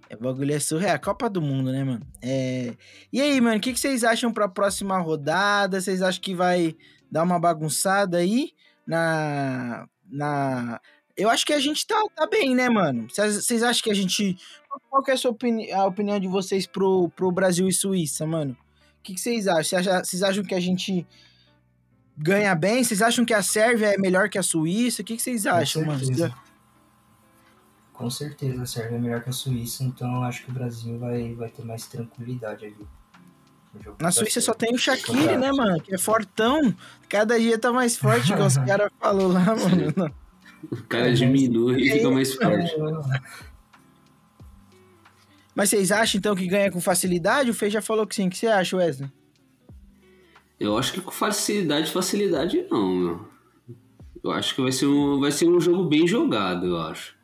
É, 0.10 0.16
o 0.16 0.20
bagulho 0.20 0.54
é 0.54 0.60
surreal. 0.60 0.96
A 0.96 1.00
Copa 1.00 1.30
do 1.30 1.42
Mundo, 1.42 1.72
né, 1.72 1.82
mano? 1.82 2.06
É... 2.22 2.74
E 3.14 3.22
aí, 3.22 3.40
mano, 3.40 3.56
o 3.56 3.62
que, 3.62 3.72
que 3.72 3.80
vocês 3.80 4.04
acham 4.04 4.34
pra 4.34 4.50
próxima 4.50 5.00
rodada? 5.00 5.80
Vocês 5.80 6.02
acham 6.02 6.22
que 6.22 6.36
vai 6.36 6.76
dar 7.10 7.24
uma 7.24 7.40
bagunçada 7.40 8.18
aí 8.18 8.52
na. 8.86 9.88
Na... 10.10 10.80
Eu 11.16 11.30
acho 11.30 11.46
que 11.46 11.54
a 11.54 11.60
gente 11.60 11.86
tá, 11.86 12.00
tá 12.16 12.28
bem, 12.28 12.54
né, 12.54 12.70
mano? 12.70 13.08
Vocês 13.10 13.64
acham 13.64 13.84
que 13.84 13.90
a 13.90 13.94
gente. 13.94 14.38
Qual 14.88 15.02
que 15.02 15.10
é 15.10 15.16
a, 15.16 15.18
sua 15.18 15.32
opini... 15.32 15.72
a 15.72 15.84
opinião 15.86 16.20
de 16.20 16.28
vocês 16.28 16.68
pro, 16.68 17.10
pro 17.10 17.32
Brasil 17.32 17.68
e 17.68 17.74
Suíça, 17.74 18.26
mano? 18.28 18.56
O 19.00 19.02
que, 19.02 19.18
vocês 19.18 19.48
acham? 19.48 19.82
Vocês 20.04 20.22
acham- 20.22 20.44
que 20.44 20.54
a 20.54 20.60
gente 20.60 21.08
ganha 22.16 22.54
bem? 22.54 22.84
Vocês 22.84 23.02
acham 23.02 23.26
que 23.26 23.34
a 23.34 23.42
Sérvia 23.42 23.94
é 23.94 23.98
melhor 23.98 24.30
que 24.30 24.38
a 24.38 24.44
Suíça? 24.44 25.02
O 25.02 25.06
que, 25.06 25.18
vocês 25.18 25.48
acham, 25.48 25.86
mano? 25.86 26.00
certeza. 26.00 26.34
Com 27.94 28.12
certeza, 28.12 28.62
a 28.62 28.66
Sérvia 28.68 28.98
é 28.98 29.00
melhor 29.00 29.24
que 29.24 29.30
a 29.30 29.34
Suíça, 29.34 29.84
então 29.84 30.18
eu 30.18 30.22
acho 30.22 30.46
que 30.46 30.52
o 30.52 30.54
Brasil 30.54 31.00
vai, 31.00 31.34
vai 31.34 31.50
ter 31.50 31.66
mais 31.66 31.88
tranquilidade 31.88 32.66
ali. 32.66 32.88
Na 34.00 34.12
Suíça 34.12 34.42
só 34.42 34.54
tem 34.54 34.74
o 34.74 34.78
Shaqiri, 34.78 35.38
né, 35.38 35.52
mano? 35.52 35.82
Que 35.82 35.94
é 35.96 35.98
fortão. 35.98 36.74
Cada 37.08 37.40
dia 37.40 37.58
tá 37.60 37.72
mais 37.72 37.96
forte, 37.98 38.32
igual 38.34 38.48
os 38.48 38.58
caras 38.66 38.92
falaram 39.00 39.28
lá, 39.30 39.46
mano. 39.46 39.94
Não. 39.96 40.12
O 40.72 40.84
cara 40.84 41.14
diminui 41.14 41.82
e 41.84 41.92
fica 41.92 42.10
mais 42.10 42.34
forte. 42.34 42.76
Mas 45.56 45.70
vocês 45.70 45.92
acham, 45.92 46.20
então, 46.20 46.36
que 46.36 46.48
ganha 46.48 46.72
com 46.72 46.80
facilidade? 46.80 47.50
O 47.50 47.54
Fê 47.54 47.70
já 47.70 47.82
falou 47.82 48.06
que 48.06 48.16
sim. 48.16 48.28
O 48.28 48.30
que 48.30 48.38
você 48.38 48.48
acha, 48.48 48.78
Wesley? 48.78 49.12
Eu 50.60 50.78
acho 50.78 50.94
que 50.94 51.02
com 51.02 51.12
facilidade, 51.12 51.92
facilidade 51.92 52.66
não, 52.70 52.96
meu. 52.96 53.28
Eu 54.24 54.32
acho 54.32 54.56
que 54.56 54.62
vai 54.62 54.72
ser 54.72 54.88
um, 54.88 55.20
vai 55.20 55.32
ser 55.32 55.48
um 55.48 55.60
jogo 55.62 55.84
bem 55.86 56.08
jogado, 56.08 56.66
eu 56.66 56.78
acho. 56.82 57.16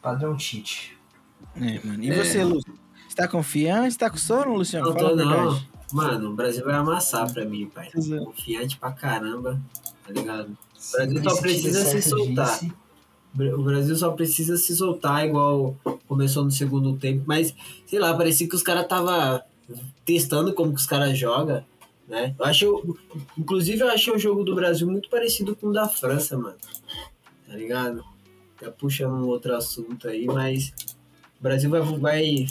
Padrão 0.00 0.36
Tite. 0.36 0.96
É, 1.56 1.80
mano. 1.84 2.02
E 2.02 2.10
É. 2.10 2.14
você, 2.14 2.44
Lúcio? 2.44 2.74
Você 3.12 3.16
tá 3.16 3.28
confiante? 3.28 3.92
Você 3.92 3.98
tá 3.98 4.08
com 4.08 4.16
sono, 4.16 4.54
Luciano? 4.54 4.86
Não 4.86 4.94
Fala 4.94 5.08
tô 5.08 5.12
a 5.12 5.16
não. 5.16 5.50
verdade. 5.50 5.68
Mano, 5.92 6.30
o 6.30 6.34
Brasil 6.34 6.64
vai 6.64 6.74
amassar 6.74 7.30
pra 7.30 7.44
mim, 7.44 7.66
pai. 7.66 7.90
Exato. 7.94 8.24
Confiante 8.24 8.78
pra 8.78 8.90
caramba, 8.90 9.60
tá 10.06 10.12
ligado? 10.14 10.56
Se 10.74 10.96
Brasil 10.96 11.22
só 11.22 11.36
precisa 11.42 11.84
se 11.84 12.00
soltar. 12.00 12.58
disse, 12.58 12.72
O 13.54 13.62
Brasil 13.62 13.96
só 13.96 14.10
precisa 14.12 14.56
se 14.56 14.74
soltar 14.74 15.26
igual 15.26 15.76
começou 16.08 16.42
no 16.42 16.50
segundo 16.50 16.96
tempo, 16.96 17.24
mas 17.26 17.54
sei 17.84 17.98
lá, 17.98 18.16
parecia 18.16 18.48
que 18.48 18.56
os 18.56 18.62
caras 18.62 18.88
tava 18.88 19.44
testando 20.06 20.54
como 20.54 20.72
que 20.72 20.80
os 20.80 20.86
caras 20.86 21.18
jogam, 21.18 21.62
né? 22.08 22.34
Eu 22.38 22.46
acho, 22.46 22.96
inclusive 23.36 23.82
eu 23.82 23.90
achei 23.90 24.10
o 24.14 24.18
jogo 24.18 24.42
do 24.42 24.54
Brasil 24.54 24.90
muito 24.90 25.10
parecido 25.10 25.54
com 25.54 25.66
o 25.66 25.72
da 25.72 25.86
França, 25.86 26.38
mano. 26.38 26.56
Tá 27.46 27.54
ligado? 27.54 28.02
Tá 28.58 28.70
puxando 28.70 29.12
um 29.16 29.26
outro 29.26 29.54
assunto 29.54 30.08
aí, 30.08 30.24
mas 30.24 30.72
o 31.38 31.42
Brasil 31.42 31.68
vai 31.68 31.82
vai 31.82 32.46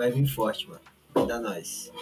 vai 0.00 0.10
vir 0.10 0.26
forte, 0.26 0.66
mano. 0.66 1.26
Dar 1.26 1.38
nós. 1.40 1.92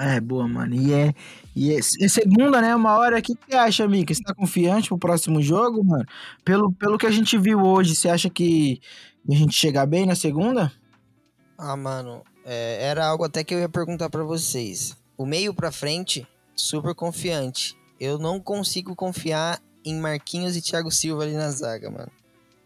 É, 0.00 0.20
boa, 0.20 0.48
mano. 0.48 0.74
E 0.74 0.92
é, 0.92 1.14
e 1.54 1.72
é, 1.72 1.78
é 1.78 2.08
segunda, 2.08 2.60
né? 2.60 2.74
Uma 2.74 2.98
hora. 2.98 3.18
O 3.18 3.22
que 3.22 3.34
você 3.34 3.54
acha, 3.54 3.86
Mika? 3.86 4.12
Você 4.12 4.22
tá 4.22 4.34
confiante 4.34 4.88
pro 4.88 4.98
próximo 4.98 5.40
jogo, 5.40 5.84
mano? 5.84 6.04
Pelo, 6.44 6.72
pelo 6.72 6.98
que 6.98 7.06
a 7.06 7.12
gente 7.12 7.38
viu 7.38 7.60
hoje, 7.60 7.94
você 7.94 8.08
acha 8.08 8.28
que 8.28 8.80
a 9.28 9.34
gente 9.34 9.54
chegar 9.54 9.86
bem 9.86 10.04
na 10.04 10.16
segunda? 10.16 10.72
Ah, 11.56 11.76
mano, 11.76 12.24
é, 12.44 12.84
era 12.84 13.06
algo 13.06 13.22
até 13.22 13.44
que 13.44 13.54
eu 13.54 13.60
ia 13.60 13.68
perguntar 13.68 14.10
pra 14.10 14.24
vocês. 14.24 14.96
O 15.16 15.24
meio 15.24 15.54
pra 15.54 15.70
frente, 15.70 16.26
super 16.56 16.92
confiante. 16.92 17.76
Eu 18.00 18.18
não 18.18 18.40
consigo 18.40 18.96
confiar 18.96 19.62
em 19.84 19.94
Marquinhos 19.94 20.56
e 20.56 20.62
Thiago 20.62 20.90
Silva 20.90 21.22
ali 21.22 21.34
na 21.34 21.50
zaga, 21.52 21.88
mano. 21.88 22.10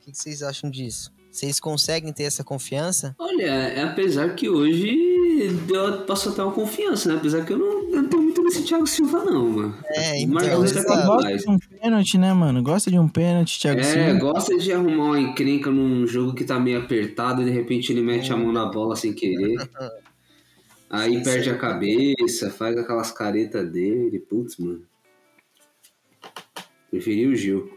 O 0.01 0.05
que 0.07 0.17
vocês 0.17 0.43
acham 0.43 0.71
disso? 0.71 1.13
Vocês 1.39 1.61
conseguem 1.61 2.13
ter 2.13 2.25
essa 2.25 2.43
confiança? 2.43 3.15
Olha, 3.17 3.45
é, 3.45 3.83
apesar 3.85 4.35
que 4.35 4.49
hoje 4.49 5.49
deu, 5.69 5.99
passou 6.03 6.33
até 6.33 6.43
uma 6.43 6.51
confiança, 6.51 7.09
né? 7.09 7.15
Apesar 7.15 7.45
que 7.45 7.53
eu 7.53 7.59
não, 7.59 7.91
eu 7.95 8.03
não 8.03 8.09
tô 8.09 8.21
muito 8.21 8.43
nesse 8.43 8.65
Thiago 8.65 8.89
Silva, 8.89 9.25
não, 9.25 9.49
mano. 9.49 9.79
É, 9.87 10.27
Mas 10.27 10.47
então, 10.49 10.61
você 10.61 10.81
exato. 10.81 10.89
tá 10.89 11.07
Gosta 11.07 11.23
mais. 11.29 11.43
de 11.43 11.49
um 11.49 11.59
pênalti, 11.61 12.19
né, 12.19 12.33
mano? 12.33 12.61
Gosta 12.61 12.91
de 12.91 12.99
um 12.99 13.09
pênalti, 13.09 13.61
Thiago 13.61 13.79
É, 13.79 13.85
Silva. 13.85 14.15
gosta 14.19 14.59
de 14.59 14.73
arrumar 14.73 15.05
uma 15.05 15.21
encrenca 15.21 15.71
num 15.71 16.05
jogo 16.09 16.35
que 16.35 16.43
tá 16.43 16.59
meio 16.59 16.81
apertado 16.81 17.41
e 17.41 17.45
de 17.45 17.53
repente 17.53 17.93
ele 17.93 18.03
mete 18.03 18.33
a 18.33 18.37
mão 18.37 18.51
na 18.51 18.67
bola 18.67 18.97
sem 18.97 19.13
querer. 19.13 19.59
Aí 20.91 21.19
Sim, 21.19 21.23
perde 21.23 21.45
sim. 21.45 21.51
a 21.51 21.57
cabeça, 21.57 22.51
faz 22.51 22.77
aquelas 22.77 23.13
caretas 23.13 23.71
dele. 23.71 24.19
Putz, 24.19 24.57
mano. 24.57 24.83
Preferi 26.91 27.29
o 27.29 27.37
Gil. 27.37 27.71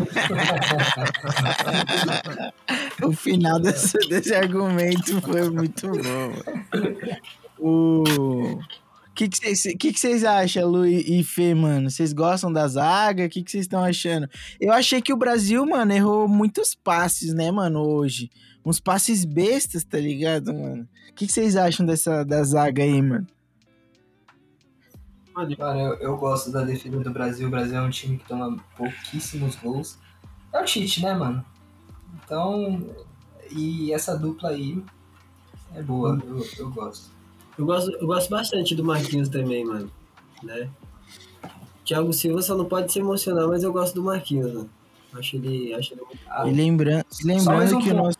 O 3.02 3.12
final 3.12 3.58
desse, 3.58 3.98
desse 4.08 4.34
argumento 4.34 5.20
foi 5.22 5.50
muito 5.50 5.90
bom. 5.90 6.32
O 7.58 8.04
que 9.14 9.28
vocês 9.32 9.62
que 9.78 9.92
vocês 9.92 10.24
acham, 10.24 10.68
Lu 10.68 10.86
e 10.86 11.22
Fê, 11.24 11.54
mano? 11.54 11.90
Vocês 11.90 12.12
gostam 12.12 12.52
da 12.52 12.66
zaga? 12.68 13.26
O 13.26 13.28
que 13.28 13.42
vocês 13.46 13.64
estão 13.64 13.82
achando? 13.82 14.28
Eu 14.60 14.72
achei 14.72 15.02
que 15.02 15.12
o 15.12 15.16
Brasil, 15.16 15.64
mano, 15.66 15.92
errou 15.92 16.28
muitos 16.28 16.74
passes, 16.74 17.34
né, 17.34 17.50
mano, 17.50 17.80
hoje. 17.80 18.30
Uns 18.64 18.78
passes 18.78 19.24
bestas, 19.24 19.84
tá 19.84 19.98
ligado, 19.98 20.52
mano? 20.52 20.86
O 21.10 21.14
que 21.14 21.26
que 21.26 21.32
vocês 21.32 21.56
acham 21.56 21.84
dessa 21.84 22.24
da 22.24 22.42
zaga 22.44 22.82
aí, 22.82 23.02
mano? 23.02 23.26
Cara, 25.34 25.78
eu, 25.78 25.94
eu 25.94 26.16
gosto 26.16 26.50
da 26.50 26.62
defesa 26.62 26.98
do 27.00 27.10
Brasil. 27.10 27.46
O 27.48 27.50
Brasil 27.50 27.76
é 27.76 27.82
um 27.82 27.90
time 27.90 28.18
que 28.18 28.26
toma 28.26 28.56
pouquíssimos 28.76 29.56
gols. 29.56 29.98
É 30.52 30.60
o 30.60 30.64
Tite, 30.64 31.02
né, 31.02 31.14
mano? 31.14 31.44
Então, 32.24 32.84
e 33.50 33.92
essa 33.92 34.16
dupla 34.18 34.50
aí 34.50 34.82
é 35.74 35.82
boa, 35.82 36.18
eu, 36.24 36.44
eu 36.58 36.70
gosto. 36.70 37.10
Eu 37.56 37.64
gosto, 37.66 37.90
eu 37.92 38.06
gosto 38.06 38.30
bastante 38.30 38.74
do 38.74 38.84
Marquinhos 38.84 39.28
também, 39.28 39.64
mano. 39.64 39.90
Né? 40.42 40.68
Thiago 41.84 42.12
Silva 42.12 42.42
só 42.42 42.56
não 42.56 42.64
pode 42.64 42.92
se 42.92 42.98
emocionar, 42.98 43.46
mas 43.48 43.62
eu 43.62 43.72
gosto 43.72 43.94
do 43.94 44.02
Marquinhos, 44.02 44.52
mano. 44.52 44.70
Acho 45.12 45.36
ele, 45.36 45.74
acho 45.74 45.92
ele 45.94 46.02
muito 46.02 46.20
A, 46.28 46.46
E 46.48 46.52
lembrando, 46.52 47.04
mais 47.24 47.24
lembrando 47.24 47.76
um 47.76 47.80
que 47.80 47.90
ponto. 47.92 48.18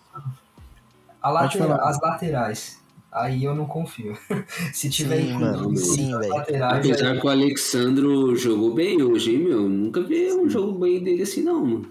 latera- 1.23 1.66
falar. 1.66 1.88
as 1.88 2.01
laterais, 2.01 2.80
aí 3.12 3.44
eu 3.44 3.55
não 3.55 3.66
confio. 3.66 4.16
Se 4.73 4.88
tiver 4.88 5.23
Sim, 5.23 5.33
mano, 5.35 5.77
sim, 5.77 6.14
laterais, 6.14 6.79
Apesar 6.87 7.12
aí- 7.12 7.20
que 7.20 7.27
o 7.27 7.31
Alexandro 7.31 8.37
jogou 8.37 8.73
bem 8.75 9.03
hoje, 9.03 9.33
hein, 9.35 9.44
meu? 9.44 9.68
Nunca 9.68 10.03
vi 10.03 10.33
um 10.33 10.49
jogo 10.49 10.79
bem 10.79 11.03
dele 11.03 11.23
assim, 11.23 11.42
não, 11.42 11.64
mano. 11.64 11.87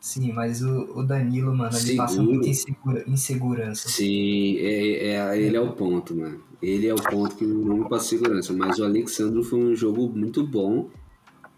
Sim, 0.00 0.32
mas 0.32 0.62
o, 0.62 0.98
o 0.98 1.02
Danilo, 1.02 1.54
mano, 1.56 1.76
ele 1.76 1.96
passa 1.96 2.14
Seguro. 2.14 2.32
muita 2.34 2.48
insegura- 2.48 3.04
insegurança. 3.06 3.88
Sim, 3.88 4.56
é, 4.58 5.14
é- 5.14 5.38
ele 5.40 5.56
é 5.56 5.60
o 5.60 5.72
ponto, 5.72 6.14
mano. 6.14 6.40
Ele 6.62 6.86
é 6.86 6.94
o 6.94 7.02
ponto 7.02 7.34
que 7.34 7.44
não 7.44 7.78
me 7.78 7.88
passa 7.88 8.06
segurança. 8.10 8.52
Mas 8.52 8.78
o 8.78 8.84
Alexandro 8.84 9.42
foi 9.42 9.58
um 9.58 9.74
jogo 9.74 10.08
muito 10.08 10.46
bom. 10.46 10.88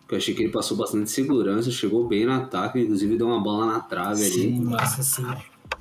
que 0.09 0.15
Eu 0.15 0.19
achei 0.19 0.35
que 0.35 0.43
ele 0.43 0.53
passou 0.53 0.77
bastante 0.77 1.11
segurança, 1.11 1.71
chegou 1.71 2.07
bem 2.07 2.25
no 2.27 2.33
ataque, 2.33 2.79
inclusive 2.79 3.17
deu 3.17 3.27
uma 3.27 3.43
bola 3.43 3.67
na 3.67 3.81
trave 3.81 4.23
ali. 4.23 4.33
Sim, 4.33 4.59
mano. 4.61 4.71
Nossa, 4.71 5.01
assim. 5.01 5.25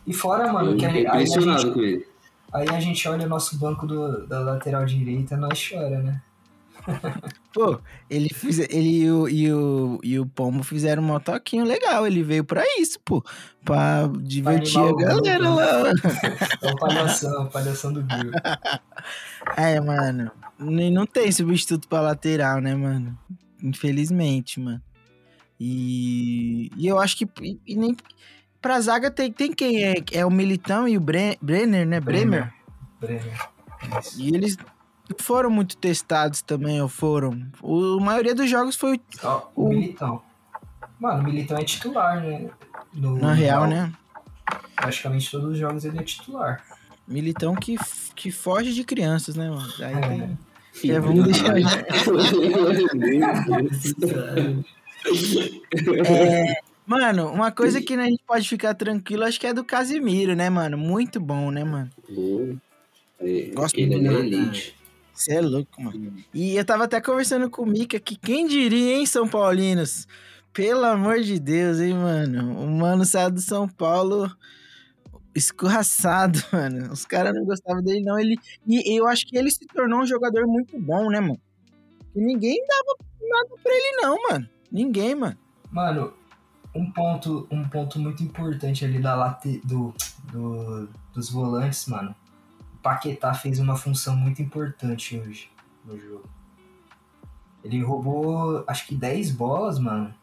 E 0.07 0.13
fora, 0.13 0.47
Eu 0.47 0.53
mano, 0.53 0.75
que 0.77 0.85
fiquei 0.85 1.01
aí, 1.01 1.07
aí, 1.07 1.07
a 1.07 1.21
impressionado 1.21 1.61
gente, 1.61 1.73
com 1.73 1.79
ele. 1.81 2.05
Aí 2.53 2.69
a 2.69 2.79
gente 2.79 3.07
olha 3.07 3.25
o 3.25 3.29
nosso 3.29 3.57
banco 3.57 3.85
do, 3.87 4.27
da 4.27 4.39
lateral 4.39 4.85
direita, 4.85 5.35
nós 5.35 5.69
chora, 5.69 6.01
né? 6.01 6.21
Pô, 7.53 7.79
ele, 8.09 8.29
fiz, 8.29 8.59
ele 8.59 9.03
e 9.03 9.11
o, 9.11 9.29
e, 9.29 9.53
o, 9.53 9.99
e 10.03 10.19
o 10.19 10.25
Pombo 10.25 10.63
fizeram 10.63 11.03
um 11.03 11.05
motoquinho 11.05 11.63
legal. 11.63 12.05
Ele 12.05 12.23
veio 12.23 12.43
pra 12.43 12.63
isso, 12.79 12.99
pô. 13.05 13.23
Pra 13.63 14.09
divertir 14.19 14.79
animar 14.79 15.03
a 15.03 15.15
galera 15.15 15.39
grupo, 15.39 15.55
lá. 15.55 15.93
É 16.61 16.71
o 16.71 16.75
palhação, 16.75 17.47
palhação 17.47 17.93
do 17.93 18.01
Bill. 18.01 18.31
É, 19.57 19.77
mano. 19.81 20.31
Não 20.57 21.05
tem 21.05 21.29
substituto 21.29 21.87
pra 21.89 21.99
lateral, 21.99 22.61
né, 22.61 22.73
mano? 22.73 23.17
Infelizmente, 23.61 24.57
mano. 24.57 24.81
E, 25.59 26.71
e 26.77 26.87
eu 26.87 26.97
acho 26.97 27.17
que 27.17 27.27
e, 27.41 27.59
e 27.67 27.75
nem 27.75 27.95
pra 28.63 28.81
zaga 28.81 29.11
tem, 29.11 29.31
tem 29.31 29.53
quem 29.53 29.83
é, 29.83 29.93
é 30.11 30.25
o 30.25 30.31
Militão 30.31 30.87
e 30.87 30.97
o 30.97 31.01
Bre, 31.01 31.37
Brenner, 31.39 31.85
né? 31.85 31.99
Bremer. 31.99 32.51
Brenner. 32.99 33.47
Isso. 33.99 34.19
E 34.19 34.33
eles 34.33 34.57
foram 35.19 35.51
muito 35.51 35.77
testados 35.77 36.41
também, 36.41 36.81
ou 36.81 36.87
foram? 36.87 37.45
O, 37.61 37.99
a 37.99 38.03
maioria 38.03 38.33
dos 38.33 38.49
jogos 38.49 38.75
foi 38.75 38.99
Ó, 39.21 39.43
o 39.55 39.65
O- 39.65 39.69
Militão. 39.69 40.21
Mano, 40.99 41.21
o 41.21 41.25
Militão 41.25 41.57
é 41.57 41.63
titular, 41.63 42.21
né? 42.23 42.49
No, 42.93 43.17
na 43.17 43.33
real, 43.33 43.67
né? 43.67 43.91
Praticamente 44.75 45.29
todos 45.29 45.51
os 45.51 45.57
jogos 45.57 45.83
ele 45.85 45.99
é 45.99 46.03
titular. 46.03 46.63
Militão 47.07 47.53
que, 47.55 47.77
que 48.15 48.31
foge 48.31 48.73
de 48.73 48.83
crianças, 48.85 49.35
né, 49.35 49.49
mano? 49.49 49.71
Aí 49.79 49.93
É. 49.93 49.99
tem- 49.99 50.37
É, 50.91 50.99
vamos 50.99 51.25
deixar 51.25 51.53
É, 56.05 56.55
mano, 56.85 57.29
uma 57.29 57.51
coisa 57.51 57.81
que 57.81 57.93
a 57.93 58.05
gente 58.05 58.23
pode 58.25 58.47
ficar 58.47 58.73
tranquilo, 58.73 59.23
acho 59.23 59.39
que 59.39 59.47
é 59.47 59.53
do 59.53 59.63
Casimiro, 59.63 60.35
né, 60.35 60.49
mano? 60.49 60.77
Muito 60.77 61.19
bom, 61.19 61.51
né, 61.51 61.63
mano? 61.63 61.89
Pô, 62.07 62.55
é, 63.19 63.51
Gosto 63.53 63.77
ele 63.77 63.95
muito, 63.95 64.07
é 64.07 64.11
né? 64.11 64.19
elite. 64.19 64.75
Você 65.13 65.35
é 65.35 65.41
louco, 65.41 65.81
mano. 65.81 66.13
E 66.33 66.55
eu 66.55 66.65
tava 66.65 66.85
até 66.85 66.99
conversando 66.99 67.49
com 67.49 67.61
o 67.61 67.65
Mika 67.65 67.99
que 67.99 68.15
quem 68.15 68.47
diria, 68.47 68.95
hein, 68.95 69.05
São 69.05 69.27
Paulinos? 69.27 70.07
Pelo 70.51 70.85
amor 70.85 71.19
de 71.21 71.39
Deus, 71.39 71.79
hein, 71.79 71.93
mano? 71.93 72.59
O 72.59 72.67
mano 72.69 73.05
saiu 73.05 73.31
do 73.31 73.41
São 73.41 73.67
Paulo 73.67 74.31
escorraçado, 75.35 76.39
mano. 76.51 76.91
Os 76.91 77.05
caras 77.05 77.33
não 77.33 77.45
gostavam 77.45 77.83
dele, 77.83 78.01
não. 78.03 78.19
Ele, 78.19 78.35
e 78.67 78.99
eu 78.99 79.07
acho 79.07 79.25
que 79.25 79.37
ele 79.37 79.51
se 79.51 79.65
tornou 79.67 80.01
um 80.01 80.05
jogador 80.05 80.45
muito 80.47 80.79
bom, 80.79 81.09
né, 81.09 81.19
mano? 81.19 81.39
E 82.15 82.21
ninguém 82.21 82.63
dava 82.67 82.97
nada 83.21 83.61
pra 83.63 83.73
ele, 83.73 84.01
não, 84.01 84.17
mano. 84.29 84.49
Ninguém, 84.71 85.15
mano. 85.15 85.37
Mano, 85.71 86.13
um 86.75 86.89
ponto, 86.91 87.47
um 87.51 87.63
ponto 87.63 87.99
muito 87.99 88.23
importante 88.23 88.83
ali 88.83 88.99
da 88.99 89.15
late, 89.15 89.61
do, 89.63 89.93
do, 90.31 90.89
dos 91.13 91.29
volantes, 91.29 91.85
mano. 91.87 92.15
O 92.73 92.77
Paquetá 92.77 93.33
fez 93.33 93.59
uma 93.59 93.75
função 93.75 94.15
muito 94.15 94.41
importante 94.41 95.17
hoje 95.17 95.49
no 95.85 95.97
jogo. 95.97 96.27
Ele 97.63 97.81
roubou, 97.81 98.63
acho 98.67 98.87
que 98.87 98.95
10 98.95 99.31
bolas, 99.31 99.79
mano. 99.79 100.13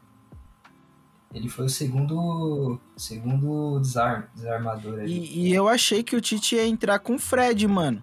Ele 1.32 1.48
foi 1.48 1.66
o 1.66 1.70
segundo, 1.70 2.80
segundo 2.96 3.78
desarm, 3.78 4.24
desarmador 4.34 5.00
ali. 5.00 5.12
E, 5.12 5.48
e 5.48 5.54
eu 5.54 5.68
achei 5.68 6.02
que 6.02 6.16
o 6.16 6.20
Tite 6.20 6.56
ia 6.56 6.66
entrar 6.66 6.98
com 6.98 7.14
o 7.14 7.18
Fred, 7.18 7.66
mano. 7.68 8.02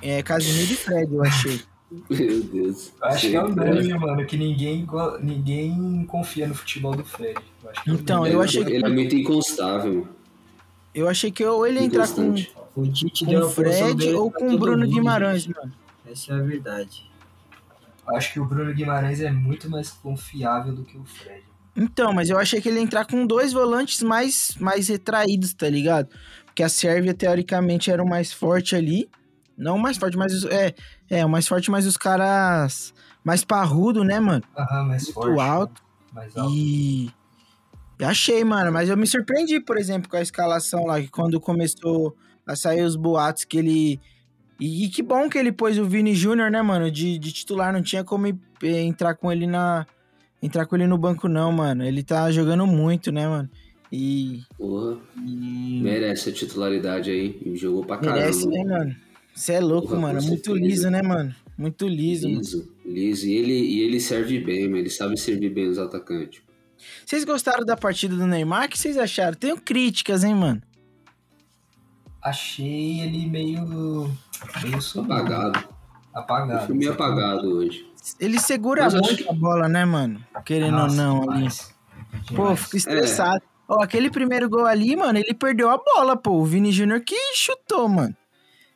É, 0.00 0.22
Casimiro 0.22 0.72
e 0.72 0.76
Fred, 0.76 1.12
eu 1.12 1.22
achei. 1.22 1.60
Meu 2.08 2.42
Deus. 2.44 2.92
Eu 3.00 3.06
acho 3.08 3.20
Sim, 3.20 3.30
que 3.30 3.36
é 3.36 3.42
um 3.42 3.54
cara. 3.54 3.74
meme, 3.74 3.98
mano, 3.98 4.24
que 4.26 4.36
ninguém, 4.36 4.86
ninguém 5.20 6.04
confia 6.06 6.46
no 6.46 6.54
futebol 6.54 6.94
do 6.94 7.04
Fred. 7.04 7.38
Eu 7.64 7.70
acho 7.70 7.82
que 7.84 7.90
é 7.90 7.92
Então, 7.94 8.26
eu 8.26 8.40
achei 8.40 8.64
que- 8.64 8.72
Ele 8.72 8.86
é 8.86 8.88
muito 8.88 9.14
inconstável, 9.16 9.92
mano. 9.94 10.08
Eu 10.94 11.08
achei 11.08 11.30
que 11.30 11.44
ou 11.44 11.66
ele 11.66 11.80
ia 11.80 11.86
entrar 11.86 12.08
com. 12.08 12.34
O 12.76 12.86
Tite 12.86 13.24
com 13.24 13.30
deu 13.30 13.50
Fred 13.50 14.12
ou 14.14 14.30
com 14.30 14.54
o 14.54 14.58
Bruno 14.58 14.84
mundo, 14.84 14.94
Guimarães, 14.94 15.42
gente. 15.42 15.56
mano. 15.56 15.72
Essa 16.10 16.32
é 16.32 16.36
a 16.36 16.42
verdade. 16.42 17.10
Eu 18.08 18.16
acho 18.16 18.32
que 18.32 18.40
o 18.40 18.44
Bruno 18.44 18.72
Guimarães 18.72 19.20
é 19.20 19.30
muito 19.30 19.68
mais 19.70 19.90
confiável 19.90 20.72
do 20.74 20.84
que 20.84 20.96
o 20.96 21.04
Fred. 21.04 21.42
Então, 21.76 22.12
mas 22.12 22.28
eu 22.30 22.38
achei 22.38 22.60
que 22.60 22.68
ele 22.68 22.78
ia 22.78 22.82
entrar 22.82 23.04
com 23.04 23.24
dois 23.26 23.52
volantes 23.52 24.02
mais, 24.02 24.54
mais 24.58 24.88
retraídos, 24.88 25.54
tá 25.54 25.68
ligado? 25.68 26.08
Porque 26.46 26.62
a 26.62 26.68
Sérvia, 26.68 27.14
teoricamente, 27.14 27.90
era 27.90 28.02
o 28.02 28.08
mais 28.08 28.32
forte 28.32 28.74
ali. 28.74 29.08
Não 29.56 29.76
o 29.76 29.80
mais 29.80 29.96
forte, 29.96 30.16
mas 30.16 30.44
é, 30.46 30.74
é, 31.10 31.24
o 31.26 31.28
mais 31.28 31.46
forte, 31.48 31.70
mas 31.70 31.86
os 31.86 31.96
caras 31.96 32.94
mais 33.24 33.44
parrudo, 33.44 34.04
né, 34.04 34.20
mano? 34.20 34.44
Aham, 34.56 34.84
mais 34.84 35.02
Muito 35.04 35.14
forte. 35.14 35.36
né? 35.36 35.42
alto. 35.42 35.82
Mais 36.12 36.36
alto. 36.36 36.54
E 36.54 37.10
eu 37.98 38.08
achei, 38.08 38.42
mano, 38.44 38.72
mas 38.72 38.88
eu 38.88 38.96
me 38.96 39.06
surpreendi, 39.06 39.60
por 39.60 39.76
exemplo, 39.76 40.08
com 40.08 40.16
a 40.16 40.22
escalação 40.22 40.86
lá, 40.86 41.00
que 41.00 41.08
quando 41.08 41.38
começou 41.40 42.16
a 42.46 42.56
sair 42.56 42.82
os 42.82 42.96
boatos 42.96 43.44
que 43.44 43.58
ele. 43.58 44.00
E, 44.58 44.84
e 44.84 44.88
que 44.88 45.02
bom 45.02 45.28
que 45.28 45.36
ele 45.38 45.52
pôs 45.52 45.78
o 45.78 45.84
Vini 45.84 46.14
Júnior, 46.14 46.50
né, 46.50 46.62
mano? 46.62 46.90
De, 46.90 47.18
de 47.18 47.32
titular, 47.32 47.72
não 47.72 47.82
tinha 47.82 48.04
como 48.04 48.26
eh, 48.26 48.82
entrar 48.82 49.14
com 49.14 49.30
ele 49.30 49.46
na. 49.46 49.86
Entrar 50.42 50.64
com 50.64 50.74
ele 50.76 50.86
no 50.86 50.96
banco, 50.96 51.28
não, 51.28 51.52
mano. 51.52 51.84
Ele 51.84 52.02
tá 52.02 52.30
jogando 52.30 52.66
muito, 52.66 53.12
né, 53.12 53.26
mano? 53.28 53.50
E. 53.92 54.42
Porra, 54.56 54.96
e 55.26 55.80
merece 55.82 56.30
a 56.30 56.32
titularidade 56.32 57.10
aí. 57.10 57.38
E 57.44 57.56
jogou 57.56 57.84
pra 57.84 57.98
caramba. 57.98 58.18
merece, 58.20 58.46
né, 58.48 58.64
mano? 58.64 58.96
Você 59.34 59.54
é 59.54 59.60
louco, 59.60 59.96
mano. 59.96 60.20
com 60.20 60.26
Muito 60.26 60.44
certeza. 60.50 60.66
liso, 60.66 60.90
né, 60.90 61.02
mano? 61.02 61.34
Muito 61.56 61.86
liso. 61.88 62.28
mano. 62.28 62.40
Liso, 62.40 62.74
liso. 62.84 63.26
E 63.26 63.32
ele, 63.34 63.52
e 63.52 63.80
ele 63.80 64.00
serve 64.00 64.38
bem, 64.40 64.68
mas 64.68 64.80
ele 64.80 64.90
sabe 64.90 65.18
servir 65.18 65.50
bem 65.50 65.68
os 65.68 65.78
atacantes. 65.78 66.42
Vocês 67.04 67.24
gostaram 67.24 67.64
da 67.64 67.76
partida 67.76 68.16
do 68.16 68.26
Neymar? 68.26 68.66
O 68.66 68.68
que 68.70 68.78
vocês 68.78 68.96
acharam? 68.96 69.34
Tenho 69.36 69.60
críticas, 69.60 70.24
hein, 70.24 70.34
mano? 70.34 70.62
Achei 72.22 73.00
ele 73.00 73.26
meio. 73.26 74.10
meio 74.62 74.80
sumido. 74.82 75.12
Apagado. 75.14 75.68
Apagado. 76.14 76.66
Foi 76.66 76.74
meio 76.74 76.92
apagado 76.92 77.48
hoje. 77.56 77.86
Ele 78.18 78.38
segura 78.38 78.84
Mas 78.84 78.94
eu 78.94 79.00
muito 79.00 79.20
acho- 79.22 79.30
a 79.30 79.32
bola, 79.32 79.68
né, 79.68 79.84
mano? 79.84 80.24
Querendo 80.44 80.72
Nossa, 80.72 80.90
ou 80.90 80.96
não 80.96 81.22
ali. 81.30 81.34
demais. 81.38 81.74
Pô, 82.34 82.56
fico 82.56 82.76
estressado. 82.76 83.42
Ó, 83.68 83.82
aquele 83.82 84.10
primeiro 84.10 84.48
gol 84.50 84.66
ali, 84.66 84.96
mano, 84.96 85.18
ele 85.18 85.32
perdeu 85.32 85.70
a 85.70 85.78
bola, 85.78 86.16
pô. 86.16 86.32
O 86.32 86.44
Vini 86.44 86.72
Júnior 86.72 87.00
que 87.02 87.14
chutou, 87.36 87.88
mano. 87.88 88.14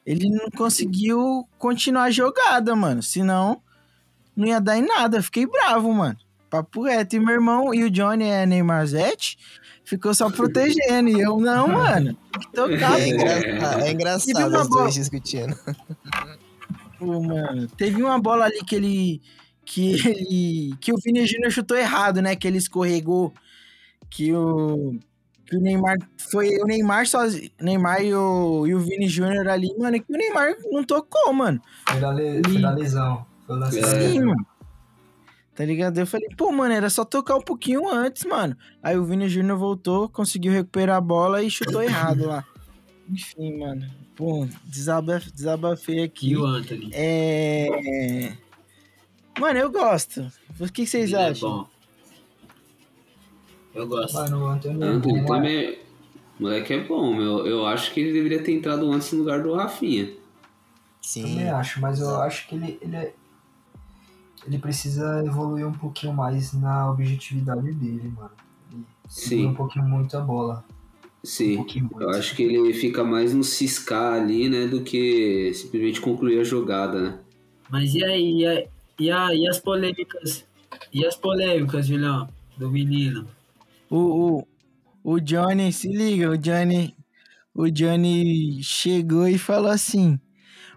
Ele 0.06 0.28
não 0.28 0.50
conseguiu 0.50 1.48
continuar 1.58 2.04
a 2.04 2.10
jogada, 2.10 2.74
mano. 2.76 3.02
Senão, 3.02 3.62
não 4.36 4.46
ia 4.46 4.60
dar 4.60 4.76
em 4.76 4.86
nada. 4.86 5.22
Fiquei 5.22 5.46
bravo, 5.46 5.92
mano. 5.92 6.16
Papo 6.50 6.82
reto. 6.84 7.16
E 7.16 7.20
meu 7.20 7.34
irmão 7.34 7.74
e 7.74 7.84
o 7.84 7.90
Johnny 7.90 8.24
é 8.24 8.44
Neymar 8.46 8.86
Zete. 8.86 9.38
Ficou 9.84 10.14
só 10.14 10.30
protegendo. 10.30 11.08
E 11.08 11.20
eu, 11.20 11.38
não, 11.40 11.68
mano. 11.68 12.16
Tem 12.32 12.40
que 12.42 12.52
tocar, 12.52 13.00
É, 13.00 13.04
pô. 13.04 13.10
engra- 13.14 13.86
é 13.86 13.90
engraçado 13.92 14.46
os 14.60 14.68
bola- 14.68 14.82
dois 14.82 14.94
discutindo. 14.94 15.56
Pô, 16.98 17.20
mano. 17.22 17.66
Teve 17.76 18.02
uma 18.02 18.18
bola 18.18 18.44
ali 18.46 18.60
que 18.64 18.76
ele. 18.76 19.22
Que 19.64 19.92
ele. 20.08 20.76
Que 20.80 20.92
o 20.92 20.96
Vini 21.02 21.26
Júnior 21.26 21.50
chutou 21.50 21.76
errado, 21.76 22.20
né? 22.22 22.36
Que 22.36 22.46
ele 22.46 22.58
escorregou. 22.58 23.32
Que 24.10 24.32
o. 24.32 24.98
Que 25.46 25.56
o 25.56 25.60
Neymar. 25.60 25.96
Foi 26.30 26.56
o 26.58 26.64
Neymar 26.64 27.06
sozinho. 27.06 27.50
Neymar 27.60 28.02
e 28.02 28.14
o, 28.14 28.66
e 28.66 28.74
o 28.74 28.78
Vini 28.80 29.08
Júnior 29.08 29.46
ali, 29.48 29.74
mano. 29.78 30.00
Que 30.02 30.12
o 30.12 30.16
Neymar 30.16 30.54
não 30.70 30.82
tocou, 30.84 31.32
mano. 31.32 31.60
Foi 31.88 32.00
da, 32.00 32.10
le- 32.10 32.42
foi 32.44 32.60
da 32.60 32.70
lesão. 32.70 33.26
Foi 33.46 33.58
da 33.60 33.66
É. 33.68 33.70
Sim, 33.70 33.80
lesão. 33.80 34.26
mano. 34.26 34.46
Tá 35.54 35.64
ligado? 35.64 35.98
Eu 35.98 36.06
falei, 36.06 36.28
pô, 36.36 36.50
mano, 36.50 36.74
era 36.74 36.90
só 36.90 37.04
tocar 37.04 37.36
um 37.36 37.40
pouquinho 37.42 37.88
antes, 37.88 38.24
mano. 38.24 38.56
Aí 38.82 38.96
o 38.98 39.04
Vini 39.04 39.28
Júnior 39.28 39.56
voltou, 39.56 40.08
conseguiu 40.08 40.50
recuperar 40.52 40.96
a 40.96 41.00
bola 41.00 41.42
e 41.44 41.50
chutou 41.50 41.80
errado 41.82 42.26
lá. 42.26 42.44
Enfim, 43.08 43.58
mano. 43.58 43.86
Pô, 44.16 44.48
desabaf, 44.64 45.30
desabafei 45.32 46.02
aqui. 46.02 46.30
E 46.30 46.36
o 46.36 46.44
Anthony? 46.44 46.90
É. 46.92 48.32
Mano, 49.38 49.58
eu 49.58 49.70
gosto. 49.70 50.26
O 50.58 50.66
que 50.72 50.86
vocês 50.86 51.12
Ele 51.12 51.20
é 51.22 51.28
acham? 51.30 51.50
bom. 51.50 51.73
Eu 53.74 53.86
gosto. 53.86 54.14
Mano, 54.14 54.44
o 54.44 54.46
Antônio 54.46 54.82
é 54.84 54.98
bom, 54.98 55.24
também. 55.26 55.78
Moleque 56.38 56.72
é 56.72 56.80
bom, 56.84 57.14
meu. 57.14 57.46
Eu 57.46 57.66
acho 57.66 57.92
que 57.92 58.00
ele 58.00 58.12
deveria 58.12 58.42
ter 58.42 58.52
entrado 58.52 58.90
antes 58.90 59.12
no 59.12 59.20
lugar 59.20 59.42
do 59.42 59.52
Rafinha. 59.54 60.12
Sim. 61.00 61.22
Também 61.22 61.48
acho, 61.50 61.80
mas 61.80 62.00
eu 62.00 62.20
acho 62.22 62.48
que 62.48 62.54
ele, 62.54 62.78
ele, 62.80 62.96
é- 62.96 63.14
ele 64.46 64.58
precisa 64.58 65.22
evoluir 65.24 65.66
um 65.66 65.72
pouquinho 65.72 66.12
mais 66.12 66.52
na 66.52 66.90
objetividade 66.90 67.72
dele, 67.72 68.12
mano. 68.16 68.30
Ele 68.72 68.84
Sim. 69.08 69.46
um 69.46 69.54
pouquinho 69.54 69.84
muito 69.84 70.16
a 70.16 70.20
bola. 70.20 70.64
Um 71.22 71.26
Sim. 71.26 71.56
pouquinho 71.56 71.84
muito. 71.90 72.02
Eu 72.02 72.10
acho 72.10 72.34
que 72.34 72.42
ele 72.42 72.72
fica 72.74 73.04
mais 73.04 73.32
no 73.34 73.44
ciscar 73.44 74.14
ali, 74.14 74.48
né? 74.48 74.66
Do 74.66 74.82
que 74.82 75.52
simplesmente 75.54 76.00
concluir 76.00 76.40
a 76.40 76.44
jogada, 76.44 77.00
né? 77.00 77.18
Mas 77.70 77.94
e 77.94 78.02
aí? 78.04 78.40
E, 78.40 78.46
a- 78.46 78.64
e, 78.98 79.10
a- 79.10 79.34
e 79.34 79.46
as 79.48 79.58
polêmicas? 79.60 80.44
E 80.92 81.04
as 81.06 81.16
polêmicas, 81.16 81.86
Julião? 81.86 82.28
Do 82.56 82.70
menino? 82.70 83.26
O, 83.94 84.44
o, 85.04 85.14
o 85.14 85.20
Johnny, 85.20 85.72
se 85.72 85.86
liga, 85.86 86.28
o 86.28 86.36
Johnny. 86.36 86.96
O 87.54 87.70
Johnny 87.70 88.60
chegou 88.60 89.28
e 89.28 89.38
falou 89.38 89.70
assim: 89.70 90.18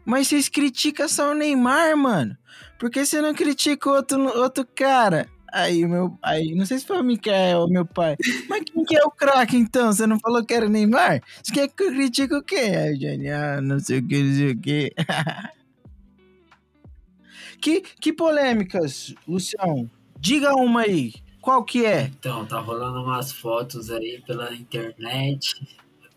Mas 0.05 0.27
vocês 0.27 0.47
criticam 0.47 1.09
só 1.09 1.31
o 1.31 1.33
Neymar, 1.33 1.97
mano. 1.97 2.37
Por 2.77 2.91
que 2.91 3.03
você 3.03 3.19
não 3.19 3.33
critica 3.33 3.89
outro, 3.89 4.21
outro 4.39 4.63
cara? 4.67 5.27
Aí, 5.51 5.83
meu. 5.87 6.15
Aí, 6.21 6.53
não 6.53 6.63
sei 6.63 6.77
se 6.77 6.85
foi 6.85 6.99
o 6.99 7.03
Mikael 7.03 7.61
ou 7.61 7.69
meu 7.71 7.87
pai. 7.87 8.15
Mas 8.47 8.63
quem 8.65 8.85
que 8.85 8.95
é 8.95 9.03
o 9.03 9.09
craque 9.09 9.57
então? 9.57 9.91
Você 9.91 10.05
não 10.05 10.19
falou 10.19 10.45
que 10.45 10.53
era 10.53 10.69
Neymar? 10.69 11.23
Você 11.41 11.51
quer 11.51 11.67
que 11.69 11.83
eu 11.83 11.91
critique 11.91 12.35
o 12.35 12.43
quê? 12.43 12.55
Aí 12.55 12.99
Johnny, 12.99 13.31
ah, 13.31 13.59
não 13.61 13.79
sei 13.79 13.97
o 13.97 14.07
que, 14.07 14.21
não 14.21 14.35
sei 14.35 14.51
o 14.51 14.59
que. 14.59 14.93
que. 17.59 17.81
Que 17.99 18.13
polêmicas, 18.13 19.15
Lucião? 19.27 19.89
Diga 20.19 20.53
uma 20.53 20.81
aí. 20.81 21.13
Qual 21.47 21.63
que 21.63 21.85
é? 21.85 22.07
Então, 22.07 22.45
tá 22.45 22.59
rolando 22.59 23.01
umas 23.01 23.31
fotos 23.31 23.89
aí 23.89 24.21
pela 24.27 24.53
internet, 24.53 25.55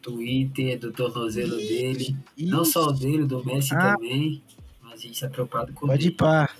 Twitter, 0.02 0.76
do 0.76 0.90
tornozelo 0.90 1.56
dele. 1.56 2.16
Não 2.36 2.64
só 2.64 2.86
o 2.88 2.92
dele, 2.92 3.24
do 3.26 3.44
Messi 3.46 3.72
Ah. 3.76 3.94
também. 3.94 4.42
Mas 4.82 4.94
a 4.94 4.96
gente 4.96 5.20
tá 5.20 5.28
preocupado 5.28 5.72
com 5.72 5.86
Pode 5.86 6.02
ir 6.02 6.08
ele. 6.08 6.16
pá. 6.16 6.50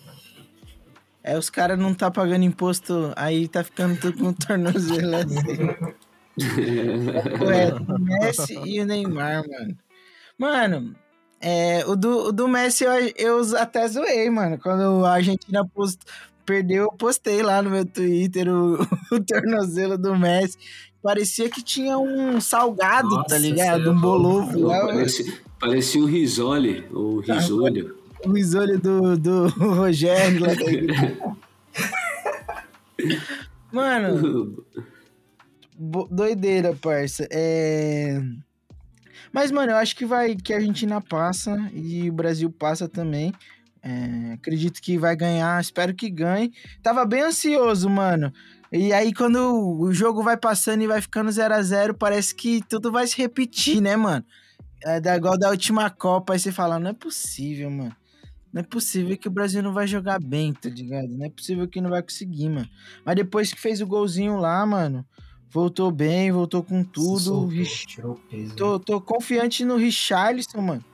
É, 1.25 1.37
os 1.37 1.51
caras 1.51 1.77
não 1.77 1.93
tá 1.93 2.13
pagando 2.13 2.45
imposto, 2.45 3.13
aí 3.17 3.49
tá 3.49 3.65
ficando 3.65 3.99
tudo 3.99 4.17
com 4.19 4.29
o 4.29 4.35
tornozelo 4.35 5.17
assim. 5.17 5.67
Correto. 7.39 7.83
O 7.93 7.99
Messi 7.99 8.55
e 8.65 8.81
o 8.81 8.87
Neymar, 8.87 9.43
mano. 9.49 9.79
Mano, 10.39 10.97
é, 11.41 11.85
o, 11.87 11.97
do, 11.97 12.29
o 12.29 12.33
do 12.33 12.47
Messi 12.47 12.85
eu, 12.85 12.93
eu 13.17 13.57
até 13.59 13.89
zoei, 13.89 14.31
mano. 14.31 14.59
Quando 14.59 15.05
a 15.05 15.15
Argentina 15.15 15.67
post, 15.67 15.99
perdeu, 16.51 16.83
eu 16.85 16.93
postei 16.93 17.43
lá 17.45 17.63
no 17.63 17.71
meu 17.71 17.87
Twitter 17.87 18.49
o, 18.49 18.75
o 19.15 19.21
tornozelo 19.21 19.97
do 19.97 20.19
Messi. 20.19 20.59
Parecia 21.01 21.49
que 21.49 21.63
tinha 21.63 21.97
um 21.97 22.41
salgado, 22.41 23.09
Nossa, 23.09 23.29
tá 23.29 23.39
ligado? 23.39 23.89
é 23.89 23.93
Um 23.93 24.01
bolovo 24.01 24.67
lá. 24.67 24.87
Parecia, 24.87 25.33
parecia 25.61 26.03
o 26.03 26.07
Risoli, 26.07 26.85
ou 26.93 27.21
Risolho. 27.21 27.97
O 28.27 28.33
risolho 28.33 28.79
do, 28.83 29.17
do 29.17 29.47
Rogério. 29.57 30.41
Mano, 33.73 34.65
doideira, 36.11 36.75
parça. 36.75 37.29
É... 37.31 38.21
Mas, 39.33 39.53
mano, 39.53 39.71
eu 39.71 39.77
acho 39.77 39.95
que 39.97 40.05
vai 40.05 40.35
que 40.35 40.53
a 40.53 40.57
Argentina 40.57 41.01
passa 41.01 41.57
e 41.73 42.11
o 42.11 42.13
Brasil 42.13 42.51
passa 42.51 42.89
também. 42.89 43.33
É, 43.83 44.33
acredito 44.35 44.81
que 44.81 44.99
vai 44.99 45.17
ganhar, 45.17 45.61
espero 45.61 45.95
que 45.95 46.11
ganhe. 46.11 46.53
Tava 46.83 47.05
bem 47.07 47.23
ansioso, 47.23 47.89
mano. 47.89 48.33
E 48.73 48.93
aí, 48.93 49.13
quando 49.13 49.79
o 49.81 49.93
jogo 49.93 50.23
vai 50.23 50.37
passando 50.37 50.83
e 50.83 50.87
vai 50.87 51.01
ficando 51.01 51.31
0 51.31 51.55
a 51.55 51.63
0 51.63 51.95
parece 51.95 52.35
que 52.35 52.63
tudo 52.69 52.93
vai 52.93 53.07
se 53.07 53.17
repetir, 53.17 53.81
né, 53.81 53.97
mano? 53.97 54.25
É 54.85 55.01
da- 55.01 55.17
igual 55.17 55.39
da 55.39 55.51
última 55.51 55.91
Copa, 55.91 56.33
aí 56.35 56.39
você 56.39 56.53
fala, 56.53 56.79
não 56.79 56.91
é 56.91 56.93
possível, 56.95 57.71
mano. 57.71 57.95
Não 58.53 58.61
é 58.61 58.65
possível 58.65 59.17
que 59.17 59.29
o 59.29 59.31
Brasil 59.31 59.63
não 59.63 59.73
vai 59.73 59.87
jogar 59.87 60.21
bem, 60.21 60.53
tá 60.53 60.69
ligado? 60.69 61.09
Não 61.09 61.27
é 61.27 61.31
possível 61.31 61.69
que 61.69 61.81
não 61.81 61.91
vai 61.91 62.03
conseguir, 62.03 62.49
mano. 62.49 62.69
Mas 63.05 63.17
depois 63.17 63.53
que 63.53 63.61
fez 63.61 63.81
o 63.81 63.87
golzinho 63.87 64.37
lá, 64.37 64.65
mano, 64.67 65.07
voltou 65.49 65.91
bem, 65.91 66.31
voltou 66.33 66.63
com 66.63 66.83
tudo. 66.83 67.21
Soltou, 67.21 67.47
Rich- 67.47 67.87
tirou 67.87 68.21
peso. 68.29 68.55
Tô, 68.57 68.79
tô 68.79 69.01
confiante 69.01 69.65
no 69.65 69.77
Richarlison, 69.77 70.61
mano. 70.61 70.85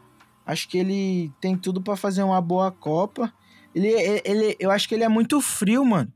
Acho 0.47 0.69
que 0.69 0.79
ele 0.79 1.33
tem 1.41 1.57
tudo 1.57 1.83
pra 1.83 1.97
fazer 1.97 2.23
uma 2.23 2.41
boa 2.41 2.71
Copa. 2.71 3.33
Ele, 3.75 3.89
ele, 3.89 4.23
ele- 4.25 4.57
eu 4.61 4.71
acho 4.71 4.89
que 4.89 4.95
ele 4.95 5.05
é 5.05 5.09
muito 5.09 5.41
frio, 5.41 5.85
mano. 5.85 6.11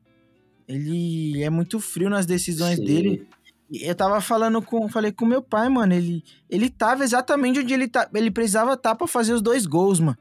Ele 0.69 1.43
é 1.43 1.51
muito 1.51 1.81
frio 1.81 2.09
nas 2.09 2.27
decisões 2.27 2.77
Sim. 2.77 2.85
dele. 2.85 3.29
Eu 3.73 3.95
tava 3.95 4.21
falando 4.21 4.61
com, 4.63 4.89
falei 4.89 5.13
com 5.13 5.25
meu 5.25 5.43
pai, 5.43 5.69
mano, 5.69 5.93
ele, 5.95 6.25
ele 6.49 6.69
tava 6.69 7.05
exatamente 7.05 7.61
onde 7.61 7.73
ele, 7.73 7.87
tá, 7.89 8.09
ele 8.15 8.31
precisava 8.31 8.73
estar 8.75 8.95
pra 8.97 9.07
fazer 9.07 9.33
os 9.33 9.43
dois 9.43 9.65
gols, 9.67 10.01
mano. 10.01 10.19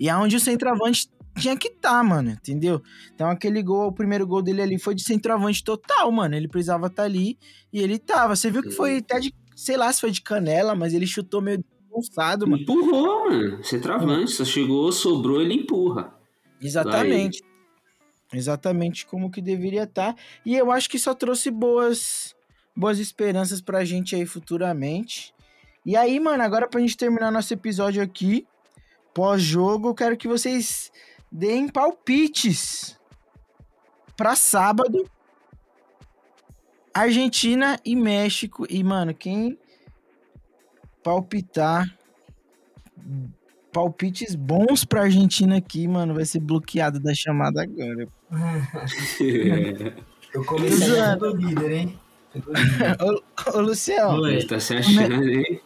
E 0.00 0.08
aonde 0.08 0.36
o 0.36 0.40
centroavante 0.40 1.08
tinha 1.36 1.56
que 1.56 1.68
estar, 1.68 2.02
mano, 2.02 2.30
entendeu? 2.30 2.82
Então 3.14 3.28
aquele 3.30 3.62
gol, 3.62 3.88
o 3.88 3.92
primeiro 3.92 4.26
gol 4.26 4.42
dele 4.42 4.62
ali 4.62 4.78
foi 4.78 4.94
de 4.96 5.04
centroavante 5.04 5.62
total, 5.62 6.10
mano. 6.10 6.34
Ele 6.34 6.48
precisava 6.48 6.88
estar 6.88 7.04
ali 7.04 7.38
e 7.72 7.80
ele 7.80 7.98
tava. 7.98 8.34
Você 8.34 8.50
viu 8.50 8.62
que 8.62 8.70
foi 8.72 8.98
até 8.98 9.20
de, 9.20 9.32
sei 9.54 9.76
lá 9.76 9.92
se 9.92 10.00
foi 10.00 10.10
de 10.10 10.20
canela, 10.20 10.74
mas 10.74 10.92
ele 10.92 11.06
chutou 11.06 11.40
meio 11.40 11.64
desgonçado, 11.98 12.46
mano. 12.46 12.62
Empurrou, 12.62 13.30
mano. 13.30 13.64
Centroavante, 13.64 14.32
só 14.32 14.44
chegou, 14.44 14.90
sobrou, 14.92 15.40
ele 15.40 15.54
empurra. 15.54 16.14
Exatamente. 16.60 17.42
Exatamente 18.32 19.06
como 19.06 19.30
que 19.30 19.40
deveria 19.40 19.84
estar. 19.84 20.14
E 20.44 20.54
eu 20.56 20.70
acho 20.70 20.88
que 20.88 20.98
só 20.98 21.14
trouxe 21.14 21.50
boas 21.50 22.34
boas 22.76 23.00
esperanças 23.00 23.60
pra 23.60 23.84
gente 23.84 24.14
aí 24.14 24.24
futuramente. 24.24 25.34
E 25.84 25.96
aí, 25.96 26.20
mano, 26.20 26.42
agora 26.42 26.68
pra 26.68 26.80
gente 26.80 26.96
terminar 26.96 27.32
nosso 27.32 27.52
episódio 27.52 28.00
aqui, 28.00 28.46
pós-jogo, 29.12 29.88
eu 29.88 29.94
quero 29.94 30.16
que 30.16 30.28
vocês 30.28 30.92
deem 31.32 31.68
palpites 31.68 32.96
pra 34.16 34.36
sábado. 34.36 35.10
Argentina 36.94 37.80
e 37.84 37.96
México. 37.96 38.66
E, 38.68 38.82
mano, 38.84 39.14
quem 39.14 39.58
palpitar 41.08 41.88
palpites 43.72 44.34
bons 44.34 44.84
pra 44.84 45.04
Argentina 45.04 45.56
aqui, 45.56 45.88
mano, 45.88 46.14
vai 46.14 46.26
ser 46.26 46.40
bloqueado 46.40 47.00
da 47.00 47.14
chamada 47.14 47.62
agora. 47.62 48.06
Eu 50.34 50.44
comecei 50.44 50.88
Exato. 50.88 51.20
pelo 51.20 51.36
líder, 51.36 51.72
hein? 51.72 51.98
Ô, 53.00 53.56
ô 53.56 53.60
Lucião, 53.62 54.20
Oi. 54.20 54.44
Tá 54.44 54.60
se 54.60 54.74
achando, 54.74 55.26
hein? 55.26 55.58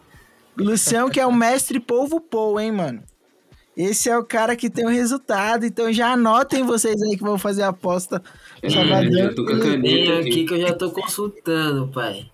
Lucião 0.56 1.10
que 1.10 1.18
é 1.18 1.26
o 1.26 1.32
mestre 1.32 1.80
polvo 1.80 2.20
pou, 2.20 2.60
hein, 2.60 2.70
mano? 2.70 3.02
Esse 3.76 4.08
é 4.08 4.16
o 4.16 4.24
cara 4.24 4.54
que 4.54 4.70
tem 4.70 4.86
o 4.86 4.90
resultado, 4.90 5.66
então 5.66 5.92
já 5.92 6.12
anotem 6.12 6.62
vocês 6.62 7.02
aí 7.02 7.16
que 7.16 7.24
vão 7.24 7.36
fazer 7.36 7.62
a 7.64 7.68
aposta. 7.68 8.22
É, 8.62 8.68
já 8.70 9.34
tô 9.34 9.44
com 9.44 9.54
a 9.54 9.58
caneta 9.58 10.18
aqui 10.20 10.28
aqui. 10.28 10.44
que 10.44 10.54
eu 10.54 10.60
já 10.60 10.72
tô 10.72 10.92
consultando, 10.92 11.88
pai. 11.88 12.30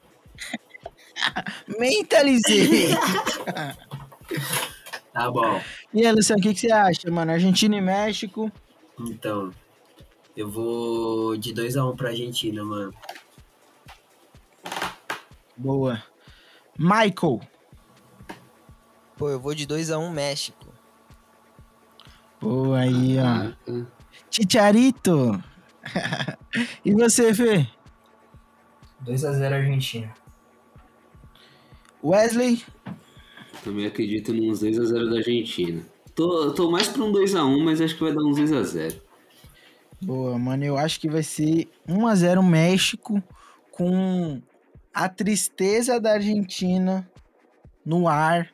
Mentalizei. 1.78 2.88
Tá 5.12 5.30
bom. 5.32 5.60
e 5.92 6.06
aí, 6.06 6.12
Lucião, 6.12 6.38
o 6.38 6.40
que, 6.40 6.54
que 6.54 6.60
você 6.60 6.70
acha, 6.70 7.10
mano? 7.10 7.32
Argentina 7.32 7.74
e 7.76 7.80
México. 7.80 8.52
Então, 9.00 9.50
eu 10.36 10.48
vou 10.48 11.36
de 11.36 11.52
2x1 11.52 11.96
pra 11.96 12.10
Argentina, 12.10 12.62
mano. 12.62 12.94
Boa. 15.56 16.00
Michael. 16.78 17.40
Pô, 19.16 19.28
eu 19.28 19.40
vou 19.40 19.54
de 19.56 19.66
2x1 19.66 20.08
México. 20.12 20.72
Boa 22.40 22.78
aí, 22.78 23.18
ó. 23.18 23.24
Ah, 23.24 23.86
Chicharito. 24.30 25.42
e 26.84 26.92
você, 26.92 27.34
Fê? 27.34 27.66
2x0 29.04 29.52
Argentina. 29.52 30.14
Wesley? 32.02 32.62
Também 33.64 33.86
acredito 33.86 34.32
nos 34.32 34.62
2x0 34.62 35.10
da 35.10 35.16
Argentina. 35.16 35.82
Tô, 36.14 36.52
tô 36.52 36.70
mais 36.70 36.88
pra 36.88 37.04
um 37.04 37.12
2x1, 37.12 37.64
mas 37.64 37.80
acho 37.80 37.94
que 37.94 38.02
vai 38.02 38.12
dar 38.12 38.22
uns 38.22 38.38
2x0. 38.38 39.00
Boa, 40.00 40.38
mano. 40.38 40.64
Eu 40.64 40.76
acho 40.76 41.00
que 41.00 41.08
vai 41.08 41.22
ser 41.22 41.68
1x0 41.88 42.42
México 42.42 43.22
com 43.70 44.40
a 44.92 45.08
tristeza 45.08 46.00
da 46.00 46.12
Argentina 46.14 47.08
no 47.84 48.08
ar 48.08 48.52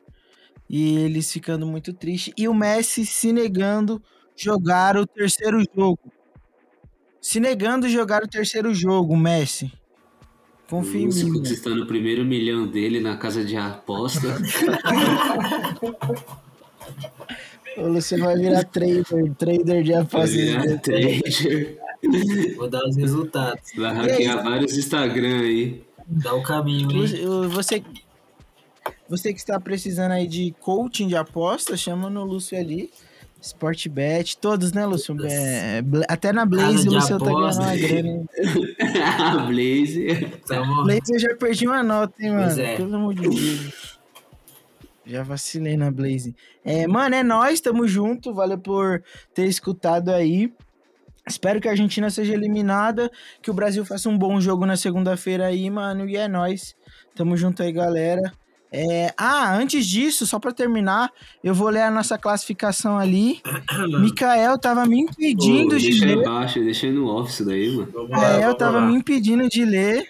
e 0.69 0.97
eles 0.97 1.31
ficando 1.31 1.65
muito 1.65 1.93
tristes. 1.93 2.33
E 2.37 2.47
o 2.47 2.53
Messi 2.53 3.05
se 3.05 3.31
negando 3.31 4.01
jogar 4.35 4.97
o 4.97 5.05
terceiro 5.05 5.63
jogo. 5.75 6.11
Se 7.21 7.39
negando 7.39 7.89
jogar 7.89 8.23
o 8.23 8.27
terceiro 8.27 8.73
jogo, 8.73 9.15
Messi. 9.15 9.71
Confia 10.69 11.01
em 11.01 11.07
mim. 11.07 11.33
conquistando 11.33 11.83
o 11.83 11.87
primeiro 11.87 12.25
milhão 12.25 12.65
dele 12.65 12.99
na 12.99 13.17
casa 13.17 13.43
de 13.43 13.55
aposta. 13.55 14.27
O 17.77 17.87
Luciano 17.87 18.23
vai 18.23 18.37
virar 18.37 18.63
trader, 18.63 19.03
trader 19.37 19.83
de 19.83 19.93
apostas. 19.93 20.31
virar 20.31 20.77
trader. 20.77 21.77
Vou 22.55 22.69
dar 22.69 22.85
os 22.87 22.95
resultados. 22.95 23.71
Vai 23.75 23.93
hackear 23.93 24.43
vários 24.43 24.77
Instagram 24.77 25.41
aí. 25.41 25.83
Dá 26.07 26.33
o 26.33 26.41
caminho, 26.41 26.89
hein? 26.91 27.49
Você, 27.49 27.83
você 29.09 29.33
que 29.33 29.39
está 29.39 29.59
precisando 29.59 30.11
aí 30.11 30.27
de 30.27 30.55
coaching 30.61 31.07
de 31.07 31.17
aposta, 31.17 31.75
chama 31.75 32.09
no 32.09 32.23
Lúcio 32.23 32.57
ali. 32.57 32.91
Sportbet, 33.45 34.37
todos, 34.37 34.71
né, 34.71 34.85
Lúcio? 34.85 35.15
É, 35.23 35.83
até 36.09 36.33
na 36.33 36.45
Blaze 36.45 36.89
o 36.89 36.93
Lúcio 36.93 37.19
tá 37.19 37.25
ganhando 37.25 37.61
uma 37.61 37.75
grana. 37.75 38.07
hein? 38.09 38.27
Blaze. 39.47 40.31
Tamo... 40.47 40.83
Blaze 40.83 41.13
eu 41.13 41.19
já 41.19 41.35
perdi 41.35 41.67
uma 41.67 41.83
nota, 41.83 42.13
hein, 42.23 42.31
mano? 42.31 42.45
Pois 42.45 42.57
é. 42.57 42.75
Pelo 42.75 42.95
amor 42.95 43.13
de 43.13 43.21
Deus. 43.21 43.99
Já 45.05 45.21
vacilei 45.21 45.77
na 45.77 45.91
Blaze. 45.91 46.35
É, 46.63 46.87
mano, 46.87 47.13
é 47.13 47.21
nóis, 47.21 47.61
tamo 47.61 47.87
junto. 47.87 48.33
Valeu 48.33 48.57
por 48.57 49.03
ter 49.33 49.45
escutado 49.45 50.09
aí. 50.09 50.51
Espero 51.27 51.61
que 51.61 51.67
a 51.67 51.71
Argentina 51.71 52.09
seja 52.09 52.33
eliminada, 52.33 53.11
que 53.41 53.51
o 53.51 53.53
Brasil 53.53 53.85
faça 53.85 54.09
um 54.09 54.17
bom 54.17 54.41
jogo 54.41 54.65
na 54.65 54.75
segunda-feira 54.75 55.45
aí, 55.45 55.69
mano. 55.69 56.09
E 56.09 56.17
é 56.17 56.27
nóis. 56.27 56.75
Tamo 57.15 57.37
junto 57.37 57.61
aí, 57.61 57.71
galera. 57.71 58.33
É, 58.71 59.13
Ah, 59.17 59.55
antes 59.55 59.85
disso, 59.85 60.25
só 60.27 60.37
pra 60.39 60.51
terminar, 60.51 61.09
eu 61.43 61.53
vou 61.53 61.69
ler 61.69 61.83
a 61.83 61.91
nossa 61.91 62.17
classificação 62.17 62.97
ali. 62.97 63.41
Mikael 64.01 64.57
tava 64.57 64.85
me 64.85 64.99
impedindo 64.99 65.69
Pô, 65.69 65.75
de 65.77 65.89
deixa 65.89 66.05
ler. 66.05 66.17
embaixo, 66.17 66.59
deixa 66.59 66.87
no 66.91 67.07
off 67.07 67.31
isso 67.31 67.45
daí, 67.45 67.69
mano. 67.75 67.91
Mikael 68.09 68.55
tava 68.55 68.79
lá. 68.79 68.85
me 68.85 68.95
impedindo 68.95 69.47
de 69.47 69.63
ler. 69.63 70.07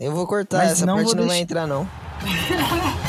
Eu 0.00 0.12
vou 0.12 0.26
cortar, 0.26 0.64
essa 0.64 0.86
não 0.86 0.94
parte 0.96 1.06
vou 1.08 1.16
não 1.16 1.22
vai 1.26 1.30
deixar- 1.38 1.42
entrar, 1.42 1.66
não. 1.66 1.88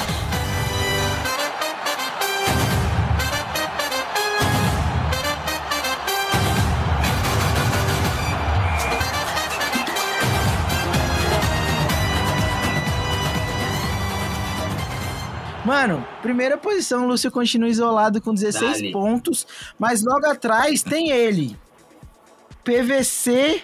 Mano, 15.70 16.04
primeira 16.24 16.58
posição, 16.58 17.04
o 17.06 17.08
Lúcio 17.10 17.30
continua 17.30 17.70
isolado 17.70 18.20
com 18.20 18.34
16 18.34 18.72
Dale. 18.80 18.92
pontos, 18.92 19.46
mas 19.78 20.02
logo 20.04 20.26
atrás 20.26 20.82
tem 20.82 21.12
ele. 21.12 21.56
PVC 22.64 23.62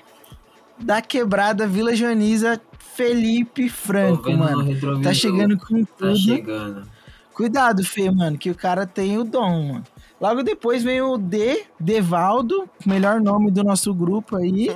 da 0.78 1.02
quebrada 1.02 1.65
Vila 1.65 1.96
Joaniza, 1.96 2.62
Felipe 2.96 3.68
Franco, 3.70 4.32
mano. 4.32 5.02
Tá 5.02 5.15
chegando 5.15 5.58
com 5.58 5.84
Tá 5.84 5.91
tudo. 5.98 6.15
chegando. 6.15 6.88
Cuidado, 7.34 7.84
Fê, 7.84 8.12
mano, 8.12 8.38
que 8.38 8.52
o 8.52 8.56
cara 8.56 8.86
tem 8.86 9.18
o 9.18 9.24
dom, 9.24 9.70
mano. 9.74 9.84
Logo 10.22 10.44
depois 10.44 10.84
vem 10.84 11.02
o 11.02 11.18
D, 11.18 11.63
Devaldo, 11.80 12.70
melhor 12.86 13.20
nome 13.20 13.50
do 13.50 13.63
nosso 13.63 13.91
grupo 13.96 14.36
aí. 14.38 14.70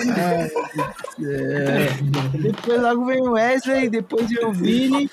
É, 0.00 0.50
é. 1.22 1.88
Depois 2.38 2.82
logo 2.82 3.04
vem 3.04 3.20
o 3.20 3.32
Wesley, 3.32 3.88
depois 3.88 4.28
vem 4.28 4.44
o 4.44 4.52
Vini, 4.52 5.10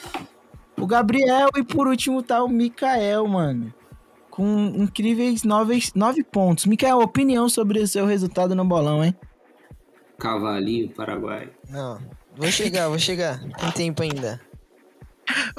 o 0.80 0.88
Gabriel 0.88 1.50
e 1.58 1.64
por 1.64 1.88
último 1.88 2.24
tá 2.24 2.44
o 2.44 2.48
Mikael, 2.48 3.28
mano. 3.28 3.74
Com 4.30 4.74
incríveis 4.76 5.44
nove, 5.44 5.80
nove 5.96 6.24
pontos. 6.24 6.66
Mikael, 6.66 7.00
opinião 7.00 7.50
sobre 7.50 7.80
o 7.80 7.88
seu 7.88 8.06
resultado 8.06 8.56
no 8.56 8.64
bolão, 8.64 9.04
hein? 9.04 9.14
Cavalinho, 10.18 10.90
Paraguai. 10.90 11.50
Não. 11.70 12.00
Vou 12.36 12.52
chegar, 12.52 12.88
vou 12.88 13.00
chegar. 13.00 13.40
Tem 13.60 13.72
tempo 13.72 14.04
ainda. 14.04 14.40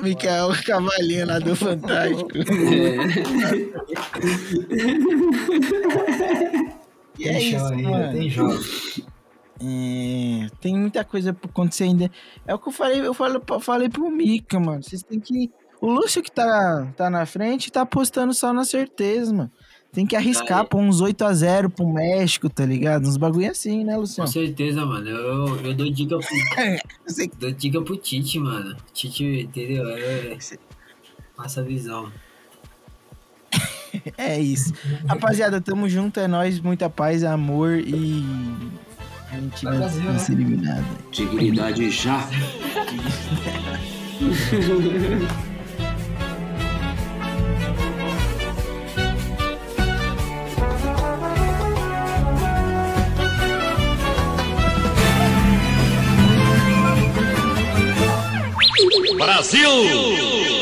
Mikael 0.01 0.51
Cavalinho 0.64 1.26
lá 1.26 1.38
do 1.38 1.55
Fantástico. 1.55 2.30
E 7.21 7.29
é 7.29 7.33
Tem 7.33 7.49
isso, 7.51 7.59
chão 7.59 7.66
ainda, 7.68 7.91
mano. 7.91 8.12
tem 8.12 8.31
jogos. 8.31 9.01
É, 9.62 10.47
tem 10.61 10.75
muita 10.75 11.05
coisa 11.05 11.35
pra 11.35 11.51
acontecer 11.51 11.85
ainda. 11.85 12.11
É 12.47 12.55
o 12.55 12.59
que 12.59 12.68
eu 12.68 12.73
falei, 12.73 13.01
eu 13.07 13.12
falei, 13.12 13.41
eu 13.47 13.61
falei 13.61 13.89
pro 13.91 14.11
Mika, 14.11 14.59
mano. 14.59 14.83
Vocês 14.83 15.03
têm 15.03 15.21
que. 15.21 15.51
O 15.83 15.91
Lúcio 15.91 16.23
que 16.23 16.31
tá, 16.33 16.91
tá 16.97 17.11
na 17.11 17.25
frente 17.27 17.71
tá 17.71 17.83
apostando 17.83 18.33
só 18.33 18.53
na 18.53 18.64
certeza, 18.64 19.33
mano. 19.35 19.51
Tem 19.93 20.07
que 20.07 20.14
arriscar 20.14 20.64
pôr 20.66 20.79
uns 20.79 21.03
8x0 21.03 21.68
pro 21.68 21.87
México, 21.93 22.49
tá 22.49 22.64
ligado? 22.64 23.09
Uns 23.09 23.16
bagulho 23.16 23.51
assim, 23.51 23.85
né, 23.85 23.95
Com 23.95 24.01
Luciano? 24.01 24.31
certeza, 24.31 24.87
mano. 24.87 25.09
Eu, 25.09 25.57
eu 25.66 25.75
dou 25.75 25.91
dica 25.91 26.16
pro, 26.16 26.29
dou 27.39 27.51
dica 27.51 27.83
pro 27.83 27.97
Tite, 27.97 28.39
mano. 28.39 28.77
Tite, 28.95 29.25
entendeu? 29.25 29.89
É, 29.91 30.39
passa 31.37 31.61
a 31.61 31.64
visão. 31.64 32.11
É 34.16 34.38
isso. 34.38 34.72
Rapaziada, 35.07 35.61
tamo 35.61 35.88
junto, 35.88 36.20
é 36.20 36.28
nóis, 36.28 36.61
muita 36.61 36.88
paz, 36.88 37.24
amor 37.24 37.78
e. 37.78 38.24
A 39.32 39.36
gente 39.36 39.64
Vai 39.64 39.78
vai 39.78 39.88
Brasil, 39.88 40.03
né? 40.12 40.18
ser 40.18 40.32
eliminado. 40.32 40.84
Dignidade 41.12 41.91
já. 41.91 42.28
Brasil! 59.16 60.59